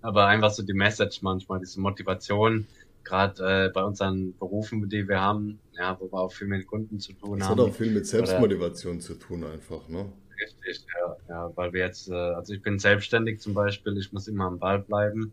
[0.00, 2.66] Aber einfach so die Message manchmal, diese Motivation,
[3.04, 6.98] gerade äh, bei unseren Berufen, die wir haben, ja, wo wir auch viel mit Kunden
[6.98, 7.56] zu tun das haben.
[7.56, 10.06] Das hat auch viel mit Selbstmotivation Oder, zu tun, einfach, ne?
[10.40, 14.28] Richtig, ja, ja, weil wir jetzt, äh, also ich bin selbstständig zum Beispiel, ich muss
[14.28, 15.32] immer am Ball bleiben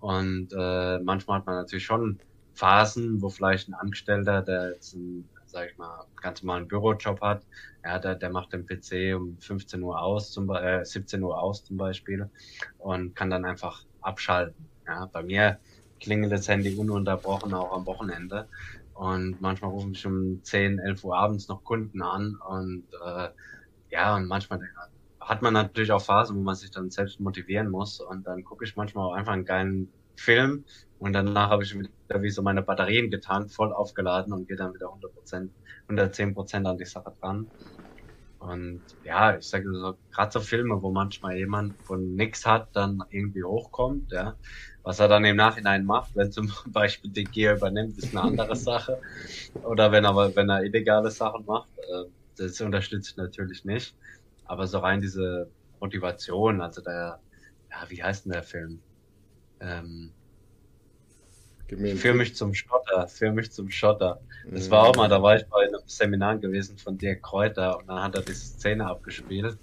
[0.00, 2.20] und äh, manchmal hat man natürlich schon
[2.54, 7.46] Phasen, wo vielleicht ein Angestellter, der jetzt einen, sag ich mal, ganz normalen Bürojob hat,
[7.84, 11.64] ja, der, der macht den PC um 15 Uhr aus, zum, äh, 17 Uhr aus
[11.64, 12.30] zum Beispiel
[12.78, 14.70] und kann dann einfach abschalten.
[14.86, 15.60] Ja, bei mir
[16.00, 18.48] klingelt das Handy ununterbrochen auch am Wochenende
[18.92, 23.30] und manchmal rufen mich um 10, 11 Uhr abends noch Kunden an und äh,
[23.90, 24.60] ja, und manchmal
[25.20, 28.64] hat man natürlich auch Phasen, wo man sich dann selbst motivieren muss und dann gucke
[28.64, 30.64] ich manchmal auch einfach einen geilen Film
[30.98, 34.74] und danach habe ich wieder wie so meine Batterien getankt, voll aufgeladen und gehe dann
[34.74, 35.54] wieder 100 Prozent,
[35.88, 37.52] 110 Prozent an die Sache dran.
[38.38, 43.02] Und ja, ich sage so, gerade so Filme, wo manchmal jemand von nix hat, dann
[43.10, 44.36] irgendwie hochkommt, ja,
[44.82, 48.56] Was er dann im Nachhinein macht, wenn zum Beispiel De Gea übernimmt, ist eine andere
[48.56, 49.00] Sache.
[49.62, 52.04] Oder wenn er, wenn er illegale Sachen macht, äh,
[52.36, 53.96] das unterstütze ich natürlich nicht.
[54.44, 57.22] Aber so rein diese Motivation, also der,
[57.70, 58.84] ja, wie heißt denn der Film?
[59.60, 60.16] Ähm,
[61.68, 64.20] für mich zum Schotter, für mich zum Schotter.
[64.50, 64.70] Das mhm.
[64.70, 68.02] war auch mal, da war ich bei einem Seminar gewesen von Dirk Kräuter und dann
[68.02, 69.58] hat er diese Szene abgespielt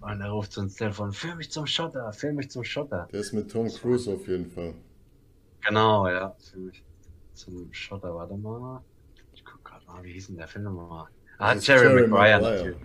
[0.00, 3.08] und er ruft so ins Telefon, für mich zum Schotter, für mich zum Schotter.
[3.12, 4.74] Der ist mit Tom Cruise auf jeden Fall.
[5.66, 6.82] Genau, ja, für mich
[7.34, 8.82] zum Schotter, warte mal.
[9.34, 11.06] Ich guck gerade mal, wie hieß denn der Film nochmal?
[11.38, 12.76] Ah, Jerry, Jerry Maguire, natürlich.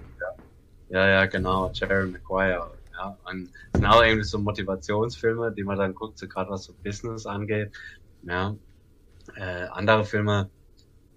[0.89, 0.99] Ja.
[0.99, 2.71] ja, ja, genau, Jerry Maguire.
[2.93, 6.73] Ja, und sind auch irgendwie so Motivationsfilme, die man dann guckt, so gerade was so
[6.83, 7.71] Business angeht.
[8.25, 8.55] Ja.
[9.35, 10.49] Äh, andere Filme,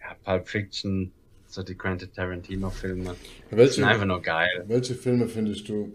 [0.00, 1.12] ja, Pulp Fiction,
[1.46, 3.14] so die Quentin Tarantino-Filme,
[3.50, 4.64] sind einfach nur geil.
[4.66, 5.92] Welche Filme findest du,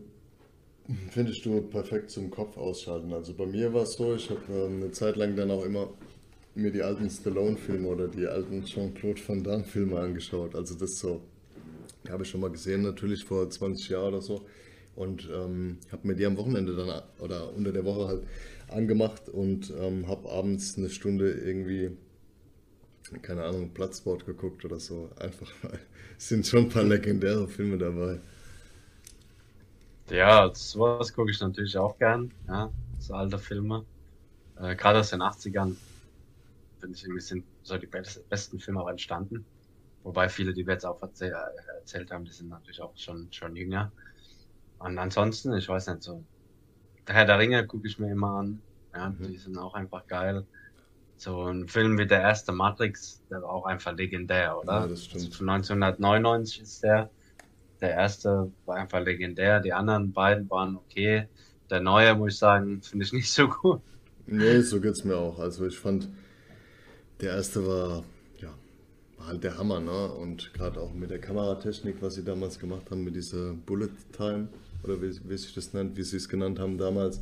[1.12, 3.14] findest du perfekt zum Kopf ausschalten?
[3.14, 5.90] Also bei mir war es so, ich habe ähm, eine Zeit lang dann auch immer
[6.56, 10.56] mir die alten Stallone-Filme oder die alten Jean-Claude Van Damme-Filme angeschaut.
[10.56, 11.22] Also das so,
[12.10, 14.46] habe ich schon mal gesehen, natürlich vor 20 Jahren oder so.
[14.96, 18.24] Und ähm, habe mir die am Wochenende dann oder unter der Woche halt
[18.74, 21.98] angemacht und ähm, habe abends eine Stunde irgendwie,
[23.22, 25.10] keine Ahnung, Platzsport geguckt oder so.
[25.20, 25.52] Einfach,
[26.18, 28.20] es sind schon ein paar legendäre Filme dabei.
[30.10, 33.86] Ja, sowas gucke ich natürlich auch gern, ja, so alte Filme.
[34.58, 35.76] Äh, Gerade aus den 80ern,
[36.80, 39.46] finde ich, irgendwie sind so die besten Filme auch entstanden.
[40.04, 41.34] Wobei viele, die wir jetzt auch erzähl
[41.80, 43.92] erzählt haben, die sind natürlich auch schon, schon jünger.
[44.80, 46.24] Und ansonsten, ich weiß nicht, so
[47.08, 48.62] Herr der Ringe gucke ich mir immer an.
[48.94, 49.28] Ja, mhm.
[49.28, 50.46] die sind auch einfach geil.
[51.18, 54.82] So ein Film wie der erste Matrix, der war auch einfach legendär, oder?
[54.82, 55.26] Ja, das stimmt.
[55.26, 57.10] Also von 1999 ist der.
[57.82, 59.60] Der erste war einfach legendär.
[59.60, 61.28] Die anderen beiden waren okay.
[61.70, 63.82] Der neue, muss ich sagen, finde ich nicht so gut.
[64.26, 65.40] Nee, so geht's mir auch.
[65.40, 66.08] Also ich fand,
[67.20, 68.04] der erste war,
[68.38, 68.54] ja,
[69.18, 70.12] war halt der Hammer, ne?
[70.14, 74.48] Und gerade auch mit der Kameratechnik, was sie damals gemacht haben, mit dieser Bullet Time
[74.84, 77.22] oder wie, wie sich das nennt, wie sie es genannt haben damals,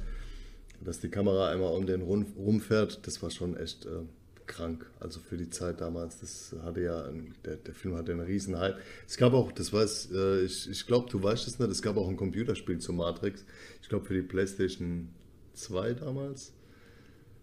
[0.79, 4.01] dass die Kamera einmal um den rum, rumfährt, das war schon echt äh,
[4.47, 4.85] krank.
[4.99, 7.09] Also für die Zeit damals, das hatte ja,
[7.45, 8.77] der, der Film hatte einen riesen Hype.
[9.07, 11.97] Es gab auch, das weiß, äh, ich, ich glaube, du weißt es nicht, es gab
[11.97, 13.45] auch ein Computerspiel zu Matrix.
[13.81, 15.09] Ich glaube für die Playstation
[15.53, 16.53] 2 damals.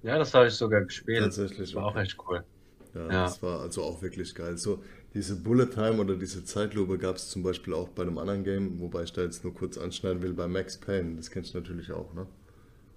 [0.02, 1.20] Ja, das habe ich sogar gespielt.
[1.20, 1.70] Tatsächlich.
[1.70, 2.44] Das war auch echt cool.
[2.94, 4.56] Ja, ja, das war also auch wirklich geil.
[4.56, 4.82] So,
[5.14, 8.78] diese Bullet Time oder diese Zeitlupe gab es zum Beispiel auch bei einem anderen Game,
[8.80, 11.16] wobei ich da jetzt nur kurz anschneiden will, bei Max Payne.
[11.16, 12.26] Das kennst du natürlich auch, ne?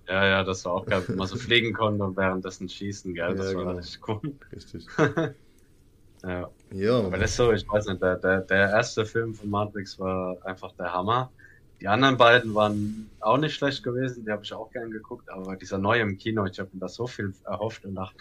[0.07, 3.36] Ja, ja, das war auch geil, wenn man so fliegen konnte und währenddessen schießen, gell?
[3.36, 3.78] Das ja, war genau.
[3.78, 4.34] richtig cool.
[4.51, 4.86] Richtig.
[6.24, 6.49] ja.
[6.72, 6.99] ja.
[6.99, 10.38] Aber das ist so, ich weiß nicht, der, der, der erste Film von Matrix war
[10.45, 11.32] einfach der Hammer.
[11.80, 15.55] Die anderen beiden waren auch nicht schlecht gewesen, die habe ich auch gern geguckt, aber
[15.55, 18.18] dieser neue im Kino, ich habe mir da so viel erhofft und dachte,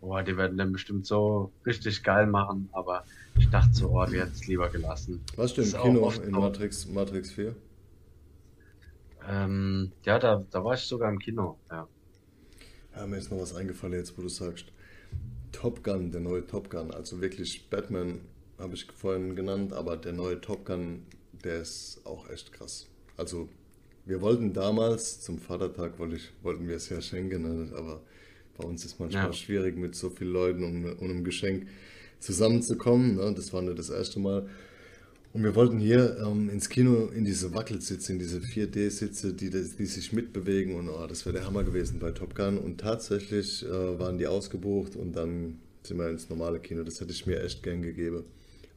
[0.00, 3.04] boah, die werden den bestimmt so richtig geil machen, aber
[3.38, 5.20] ich dachte so, oh, die hätte es lieber gelassen.
[5.36, 7.54] Warst du im Kino in Matrix, Matrix 4?
[9.28, 11.86] Ähm, ja, da, da war ich sogar im Kino, ja.
[12.94, 14.66] Ja, mir ist noch was eingefallen jetzt, wo du sagst.
[15.52, 18.20] Top Gun, der neue Top Gun, also wirklich Batman
[18.58, 21.04] habe ich vorhin genannt, aber der neue Top Gun,
[21.44, 22.88] der ist auch echt krass.
[23.16, 23.48] Also
[24.04, 27.76] wir wollten damals zum Vatertag, wollte ich, wollten wir es ja schenken, ne?
[27.76, 28.02] aber
[28.56, 29.32] bei uns ist manchmal ja.
[29.32, 31.68] schwierig mit so vielen Leuten und, und einem Geschenk
[32.20, 33.16] zusammenzukommen.
[33.16, 33.32] Ne?
[33.34, 34.48] Das war nicht das erste Mal.
[35.32, 39.86] Und wir wollten hier ähm, ins Kino in diese Wackelsitze, in diese 4D-Sitze, die, die
[39.86, 40.74] sich mitbewegen.
[40.74, 42.58] Und oh, das wäre der Hammer gewesen bei Top Gun.
[42.58, 46.82] Und tatsächlich äh, waren die ausgebucht und dann sind wir ins normale Kino.
[46.82, 48.24] Das hätte ich mir echt gern gegeben.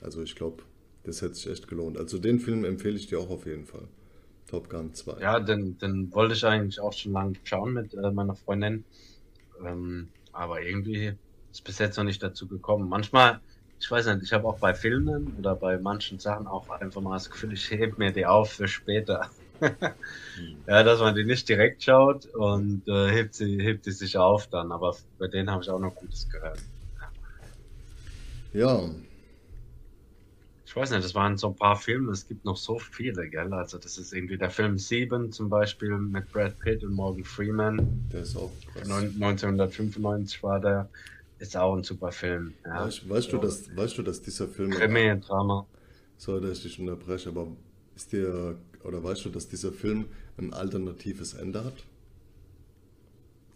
[0.02, 0.64] Also ich glaube,
[1.04, 1.98] das hätte sich echt gelohnt.
[1.98, 3.88] Also den Film empfehle ich dir auch auf jeden Fall.
[4.48, 5.22] Top Gun 2.
[5.22, 8.84] Ja, den, den wollte ich eigentlich auch schon lange schauen mit äh, meiner Freundin.
[9.66, 11.14] Ähm, aber irgendwie
[11.52, 12.88] ist bis jetzt noch nicht dazu gekommen.
[12.88, 13.42] Manchmal,
[13.80, 17.14] ich weiß nicht, ich habe auch bei Filmen oder bei manchen Sachen auch einfach mal
[17.14, 19.30] das Gefühl, ich hebe mir die auf für später.
[20.68, 24.48] ja, dass man die nicht direkt schaut und äh, hebt, sie, hebt sie sich auf
[24.48, 24.72] dann.
[24.72, 26.60] Aber bei denen habe ich auch noch Gutes gehört.
[28.54, 28.90] Ja,
[30.72, 33.54] ich weiß nicht, das waren so ein paar Filme, es gibt noch so viele, gell?
[33.54, 38.10] Also das ist irgendwie der Film 7 zum Beispiel mit Brad Pitt und Morgan Freeman.
[38.10, 38.90] Der ist auch krass.
[38.90, 40.90] 1995 war der.
[41.42, 42.54] Ist auch ein super Film.
[42.64, 42.86] Ja.
[42.86, 44.70] Weißt, weißt, du, dass, weißt du, dass dieser Film...
[44.70, 45.66] Krimi, Drama.
[46.18, 47.48] Sorry, dass ich dich unterbreche, aber
[47.96, 50.06] ist dir, oder weißt du, dass dieser Film
[50.38, 51.84] ein alternatives Ende hat?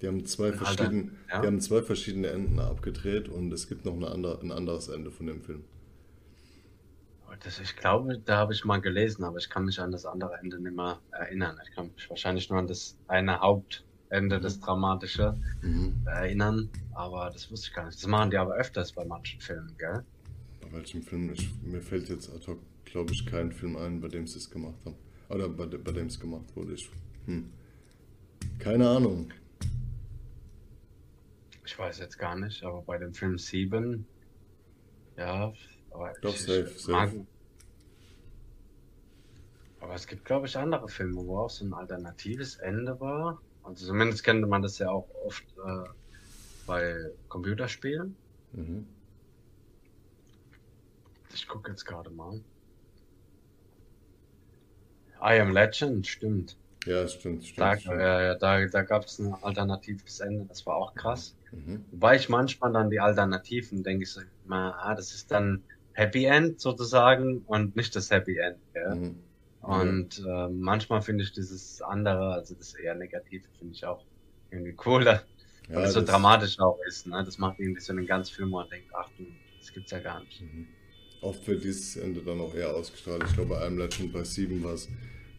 [0.01, 1.41] Die haben zwei, verschiedene, ja?
[1.41, 5.11] die haben zwei verschiedene Enden abgedreht und es gibt noch eine andere, ein anderes Ende
[5.11, 5.63] von dem Film.
[7.43, 10.33] Das, ich glaube, da habe ich mal gelesen, aber ich kann mich an das andere
[10.41, 11.59] Ende nicht mehr erinnern.
[11.63, 13.85] Ich kann mich wahrscheinlich nur an das eine Hauptende
[14.15, 15.93] Ende, das Dramatische, Mhm.
[16.05, 16.69] erinnern.
[16.93, 17.97] Aber das wusste ich gar nicht.
[18.01, 20.03] Das machen die aber öfters bei manchen Filmen, gell?
[20.61, 21.31] Bei welchem Film?
[21.33, 24.49] Ich, mir fällt jetzt ad hoc, glaube ich, kein Film ein, bei dem sie es
[24.49, 24.95] gemacht haben.
[25.29, 26.73] Oder bei, bei dem es gemacht wurde.
[26.73, 26.89] Ich,
[27.25, 27.49] hm.
[28.59, 29.31] Keine Ahnung.
[31.65, 34.05] Ich weiß jetzt gar nicht, aber bei dem Film 7,
[35.17, 35.51] ja,
[35.91, 37.25] aber Doch, ich, safe, ich safe.
[39.79, 43.41] Aber es gibt, glaube ich, andere Filme, wo auch so ein alternatives Ende war.
[43.65, 45.89] Also zumindest kennt man das ja auch oft äh,
[46.67, 46.95] bei
[47.29, 48.15] Computerspielen.
[48.51, 48.87] Mhm.
[51.33, 52.39] Ich gucke jetzt gerade mal.
[55.21, 56.57] I Am Legend, stimmt.
[56.85, 57.59] Ja, stimmt, stimmt.
[57.59, 57.99] Da, stimmt.
[57.99, 61.35] äh, da, da gab es ein alternatives Ende, das war auch krass.
[61.51, 61.85] Mhm.
[61.91, 65.63] Wobei ich manchmal dann die Alternativen denke ich so immer, ah, das ist dann
[65.93, 68.59] Happy End sozusagen und nicht das Happy End.
[68.73, 68.95] Gell?
[68.95, 69.23] Mhm.
[69.65, 74.05] Und äh, manchmal finde ich dieses andere, also das eher Negative, finde ich auch
[74.51, 75.23] irgendwie cooler,
[75.69, 77.07] Ja, weil es so dramatisch auch ist.
[77.07, 77.23] Ne?
[77.23, 79.25] Das macht irgendwie so einen ganz Film, wo man denkt, ach du,
[79.59, 80.41] das gibt's ja gar nicht.
[80.41, 80.67] Mhm.
[81.21, 83.23] Oft wird dieses Ende dann auch eher ausgestrahlt.
[83.25, 84.87] Ich glaube, bei einem Legend bei 7 war es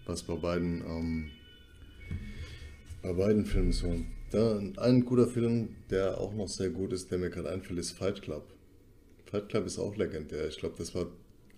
[0.06, 1.30] was bei beiden, ähm,
[3.02, 4.04] bei beiden Filmen so.
[4.30, 7.92] Da, ein guter Film, der auch noch sehr gut ist, der mir gerade einfällt, ist
[7.92, 8.52] Fight Club.
[9.26, 10.48] Fight Club ist auch legendär.
[10.48, 11.06] Ich glaube, das war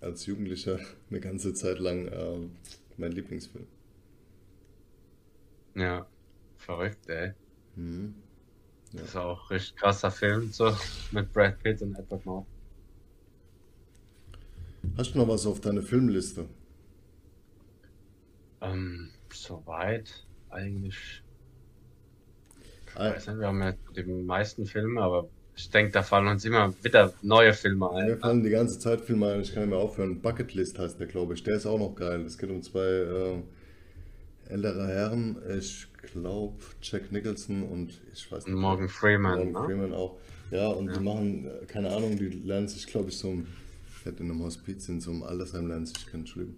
[0.01, 0.79] als Jugendlicher
[1.09, 2.51] eine ganze Zeit lang ähm,
[2.97, 3.67] mein Lieblingsfilm.
[5.75, 6.07] Ja,
[6.57, 7.33] verrückt, ey.
[7.75, 8.15] Mhm.
[8.93, 9.01] Ja.
[9.01, 10.75] Das ist auch ein richtig krasser Film, so
[11.11, 12.47] mit Brad Pitt und Edward Norton.
[14.97, 16.45] Hast du noch was auf deiner Filmliste?
[18.61, 21.23] Ähm, soweit eigentlich.
[22.95, 25.29] Ich Ah, weiß nicht, wir haben ja die meisten Filme, aber
[25.59, 28.19] ich denke, da fallen uns immer wieder neue Filme Mir ein.
[28.19, 30.21] fallen die ganze Zeit Filme ein, ich kann nicht mehr aufhören.
[30.21, 31.43] Bucketlist heißt der, glaube ich.
[31.43, 32.21] Der ist auch noch geil.
[32.25, 33.41] Es geht um zwei äh,
[34.47, 35.37] ältere Herren.
[35.57, 39.63] Ich glaube, Jack Nicholson und ich weiß Und Morgan Freeman, Morgan ne?
[39.65, 40.17] Freeman auch.
[40.51, 40.93] Ja, und Ja.
[40.93, 43.45] die machen, äh, keine Ahnung, die lernen sich, glaube ich, so im,
[43.99, 46.55] ich hätte in einem Hospiz, in so einem Altersheim lernen sich kennen, Entschuldigung.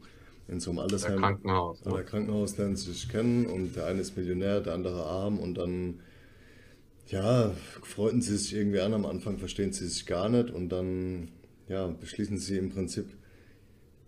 [0.48, 1.20] In so einem Altersheim.
[1.20, 1.82] Krankenhaus.
[1.86, 2.04] Oder Ne?
[2.04, 6.00] Krankenhaus lernen sich kennen und der eine ist Millionär, der andere arm und dann,
[7.12, 7.52] ja,
[7.84, 8.94] freuten sie sich irgendwie an.
[8.94, 11.30] Am Anfang verstehen sie sich gar nicht und dann,
[11.68, 13.08] ja, beschließen sie im Prinzip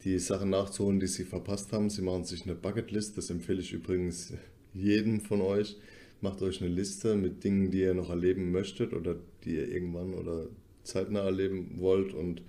[0.04, 1.90] die Sachen nachzuholen, die sie verpasst haben.
[1.90, 4.34] Sie machen sich eine Bucketlist, das empfehle ich übrigens
[4.74, 5.78] jedem von euch.
[6.22, 10.14] Macht euch eine Liste mit Dingen, die ihr noch erleben möchtet oder die ihr irgendwann
[10.14, 10.48] oder
[10.84, 12.42] zeitnah erleben wollt und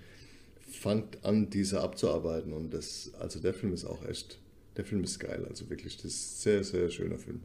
[0.69, 2.53] fangt an, diese abzuarbeiten.
[2.53, 4.39] Und das, also der Film ist auch echt,
[4.77, 7.41] der Film ist geil, also wirklich, das ist ein sehr, sehr schöner Film.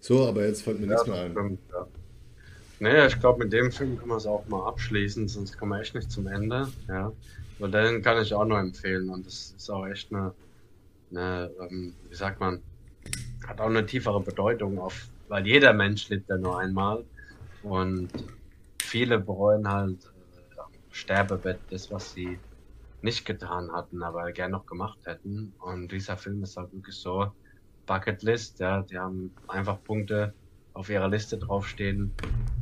[0.00, 1.40] So, aber jetzt fällt mir Ja, nichts mehr ein.
[1.40, 1.91] stimmt, ja.
[2.82, 5.80] Nee, ich glaube, mit dem Film können wir es auch mal abschließen, sonst kommen wir
[5.80, 6.66] echt nicht zum Ende.
[6.88, 7.12] Ja.
[7.60, 10.34] Weil den kann ich auch nur empfehlen und das ist auch echt eine,
[11.12, 12.60] eine ähm, wie sagt man,
[13.46, 17.04] hat auch eine tiefere Bedeutung auf, weil jeder Mensch lebt ja nur einmal
[17.62, 18.08] und
[18.80, 19.98] viele bereuen halt
[20.56, 22.36] äh, am Sterbebett das, was sie
[23.00, 25.52] nicht getan hatten, aber gern noch gemacht hätten.
[25.60, 27.30] Und dieser Film ist halt wirklich so
[27.86, 30.34] Bucketlist, ja, die haben einfach Punkte
[30.74, 32.12] auf ihrer Liste draufstehen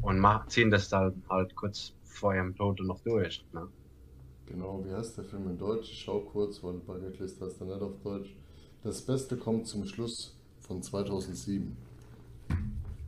[0.02, 3.44] und mach, ziehen das dann halt kurz vor ihrem Tod noch durch.
[3.52, 3.68] Ne?
[4.46, 5.90] Genau, wie heißt der Film in Deutsch?
[5.90, 8.34] Ich schau kurz, weil Bucketlist heißt er nicht auf Deutsch.
[8.82, 11.76] Das Beste kommt zum Schluss von 2007.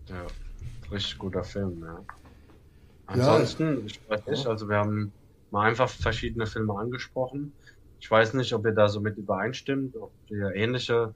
[0.09, 0.27] Ja,
[0.91, 2.05] richtig guter Film, ja.
[3.07, 5.13] Ansonsten, ich weiß nicht, also wir haben
[5.51, 7.53] mal einfach verschiedene Filme angesprochen.
[8.01, 11.15] Ich weiß nicht, ob ihr da so mit übereinstimmt, ob ihr ähnliche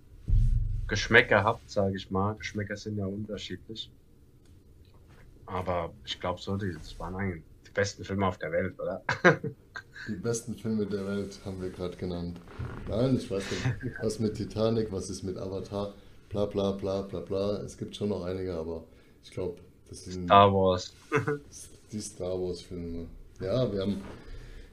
[0.89, 2.35] Geschmäcker habt, sage ich mal.
[2.35, 3.91] Geschmäcker sind ja unterschiedlich.
[5.47, 9.03] Aber ich glaube so, die, das waren eigentlich die besten Filme auf der Welt, oder?
[10.09, 12.39] Die besten Filme der Welt haben wir gerade genannt.
[12.87, 15.95] Nein, ich weiß nicht, was mit Titanic, was ist mit Avatar,
[16.29, 17.57] bla bla bla bla bla.
[17.63, 18.85] Es gibt schon noch einige, aber
[19.25, 19.59] ich glaube,
[19.89, 20.93] das sind Star Wars.
[21.93, 23.07] die Star Wars Filme.
[23.41, 24.01] Ja, wir haben,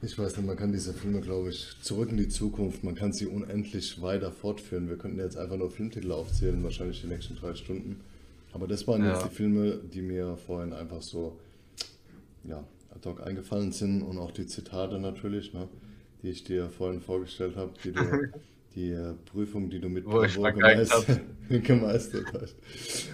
[0.04, 3.14] ich weiß nicht, man kann diese Filme, glaube ich, zurück in die Zukunft, man kann
[3.14, 4.89] sie unendlich weiter fortführen.
[4.89, 8.01] Wir könnten jetzt einfach nur Filmtitel aufzählen, wahrscheinlich die nächsten drei Stunden.
[8.54, 9.28] Aber das waren jetzt Ja.
[9.28, 11.38] die Filme, die mir vorhin einfach so,
[12.43, 15.68] ja, ad hoc eingefallen sind und auch die Zitate natürlich, ne,
[16.22, 18.01] die ich dir vorhin vorgestellt habe, die du,
[18.76, 21.22] die äh, Prüfung, die du mit vergeigt gemeistert,
[21.64, 22.56] gemeistert hast.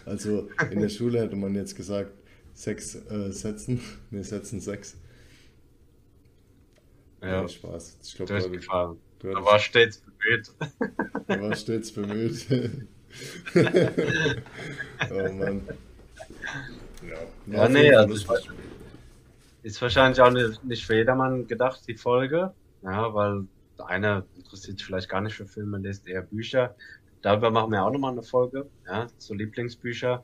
[0.06, 2.12] Also in der Schule hätte man jetzt gesagt,
[2.54, 3.80] sechs äh, Sätzen,
[4.12, 4.98] wir setzen sechs.
[7.22, 7.98] Ja, Nee, Spaß.
[8.04, 8.98] Ich glaube, du, durchgefallen.
[9.20, 10.52] du, Da hattest- war stets bemüht.
[11.28, 12.46] du warst stets bemüht.
[15.12, 15.68] oh Mann.
[17.02, 17.18] Ja,
[17.48, 18.50] Ja, nee, also ich lustig.
[19.62, 22.54] Ist wahrscheinlich auch nicht, nicht für jedermann gedacht, die Folge.
[22.82, 23.46] Ja, weil
[23.78, 26.76] der eine interessiert sich vielleicht gar nicht für Filme, liest eher Bücher.
[27.22, 30.24] Darüber machen wir auch nochmal eine Folge, ja, zu Lieblingsbücher.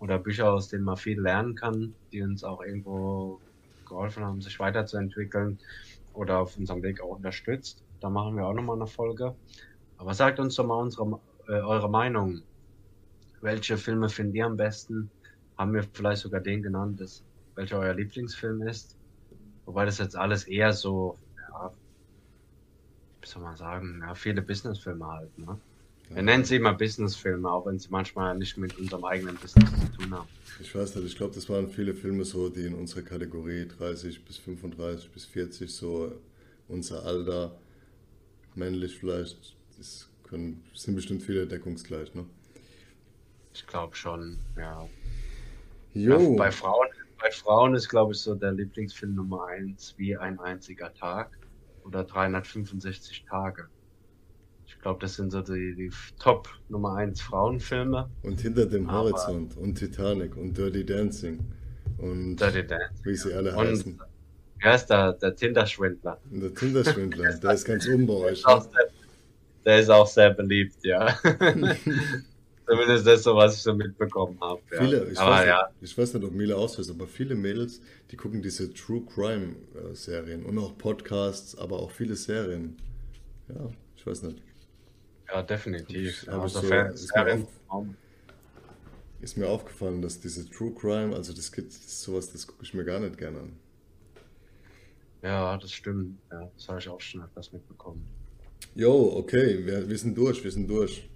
[0.00, 3.40] oder Bücher, aus denen man viel lernen kann, die uns auch irgendwo
[3.88, 5.58] geholfen haben, sich weiterzuentwickeln
[6.14, 7.84] oder auf unserem Weg auch unterstützt.
[8.00, 9.34] Da machen wir auch nochmal eine Folge.
[9.98, 12.42] Aber sagt uns doch mal unsere, äh, eure Meinung.
[13.40, 15.10] Welche Filme findet ihr am besten?
[15.58, 18.96] Haben wir vielleicht sogar den genannt, das, welcher euer Lieblingsfilm ist?
[19.66, 21.72] Wobei das jetzt alles eher so, ja,
[23.20, 25.58] wie soll man sagen, ja, viele Businessfilme halt, ne?
[26.14, 29.98] Wir nennen sie immer Businessfilme, auch wenn sie manchmal nicht mit unserem eigenen Business zu
[29.98, 30.28] tun haben.
[30.60, 34.24] Ich weiß nicht, ich glaube, das waren viele Filme so, die in unserer Kategorie 30
[34.24, 36.12] bis 35 bis 40 so
[36.68, 37.58] unser Alter,
[38.54, 42.24] männlich vielleicht, das können, sind bestimmt viele deckungsgleich, ne?
[43.52, 44.88] Ich glaube schon, ja.
[45.94, 46.36] Jo.
[46.36, 46.88] Bei Frauen,
[47.20, 51.36] bei Frauen ist, glaube ich, so der Lieblingsfilm Nummer eins wie ein einziger Tag
[51.84, 53.68] oder 365 Tage.
[54.66, 58.08] Ich glaube, das sind so die, die Top Nummer 1 Frauenfilme.
[58.22, 61.38] Und hinter dem Aber- Horizont und Titanic und Dirty Dancing
[61.98, 63.04] und Dirty Dancing.
[63.04, 64.00] wie sie alle Und heißen.
[64.60, 65.12] wer ist da?
[65.12, 66.18] Der Tinder-Schwindler.
[66.30, 68.32] Der Tinder-Schwindler, der ist ganz oben bei Der euch.
[68.38, 68.70] ist auch Ne?
[68.72, 68.90] sehr,
[69.64, 71.16] der ist auch sehr beliebt, ja.
[72.66, 74.60] Zumindest das so, was ich so mitbekommen habe.
[74.72, 74.80] Ja.
[74.80, 77.82] Viele, ich, Aber weiß ja, nicht, ich weiß nicht, ob Mila ausweist, aber viele Mädels,
[78.10, 82.76] die gucken diese True Crime äh, Serien und auch Podcasts, aber auch viele Serien.
[83.48, 84.42] Ja, ich weiß nicht.
[85.34, 86.22] Ja, definitiv.
[86.22, 87.46] Ich Also so- ist mir Serien-
[89.20, 92.84] Ist mir aufgefallen, dass diese True Crime, also das gibt sowas, das gucke ich mir
[92.84, 93.52] gar nicht gerne an.
[95.22, 96.18] Ja, das stimmt.
[96.30, 98.06] Ja, das habe ich auch schon etwas mitbekommen.
[98.74, 101.08] Jo, okay, wir, wir sind durch, wir sind durch.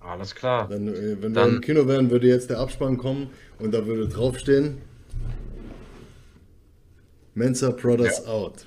[0.00, 0.68] Alles klar.
[0.68, 3.86] Dann, äh, wenn wir Dann- im Kino wären, würde jetzt der Abspann kommen und da
[3.86, 4.78] würde draufstehen
[7.34, 8.66] Mensa Brothers out.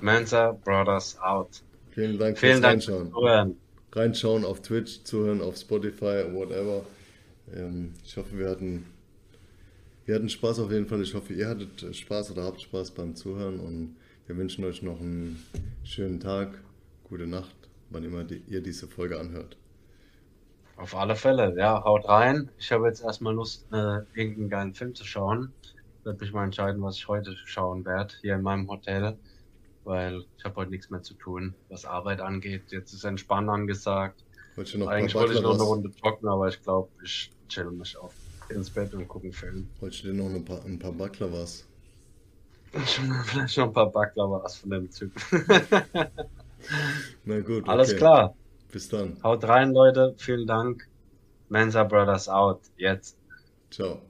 [0.00, 1.62] Mensa Brothers out.
[1.98, 3.12] Vielen Dank Vielen fürs Dank fürs Reinschauen.
[3.12, 3.56] Zuhören.
[3.90, 6.84] Reinschauen auf Twitch, zuhören auf Spotify, whatever.
[7.52, 8.86] Ähm, ich hoffe, wir hatten,
[10.04, 11.02] wir hatten Spaß auf jeden Fall.
[11.02, 13.96] Ich hoffe, ihr hattet äh, Spaß oder habt Spaß beim Zuhören und
[14.28, 15.44] wir wünschen euch noch einen
[15.82, 16.60] schönen Tag,
[17.02, 17.56] gute Nacht,
[17.90, 19.56] wann immer die, ihr diese Folge anhört.
[20.76, 22.48] Auf alle Fälle, ja, haut rein.
[22.60, 25.52] Ich habe jetzt erstmal Lust, äh, irgendeinen geilen Film zu schauen.
[26.04, 29.18] Werde mich mal entscheiden, was ich heute schauen werde, hier in meinem Hotel.
[29.88, 32.64] Weil ich habe heute nichts mehr zu tun, was Arbeit angeht.
[32.68, 34.22] Jetzt ist Entspannen angesagt.
[34.54, 37.96] Ihr noch Eigentlich wollte ich noch eine Runde trocken, aber ich glaube, ich chill mich
[37.96, 38.12] auf
[38.50, 39.68] ins Bett und gucke einen Film.
[39.80, 41.66] Wollt ihr noch ein paar, ein paar Baklavas?
[42.72, 45.10] Vielleicht noch ein paar Baklava's von dem Typ.
[47.24, 47.98] Na gut, Alles okay.
[47.98, 48.34] klar.
[48.70, 49.16] Bis dann.
[49.22, 50.14] Haut rein, Leute.
[50.18, 50.86] Vielen Dank.
[51.48, 52.60] Mensa Brothers out.
[52.76, 53.16] Jetzt.
[53.70, 54.02] Ciao.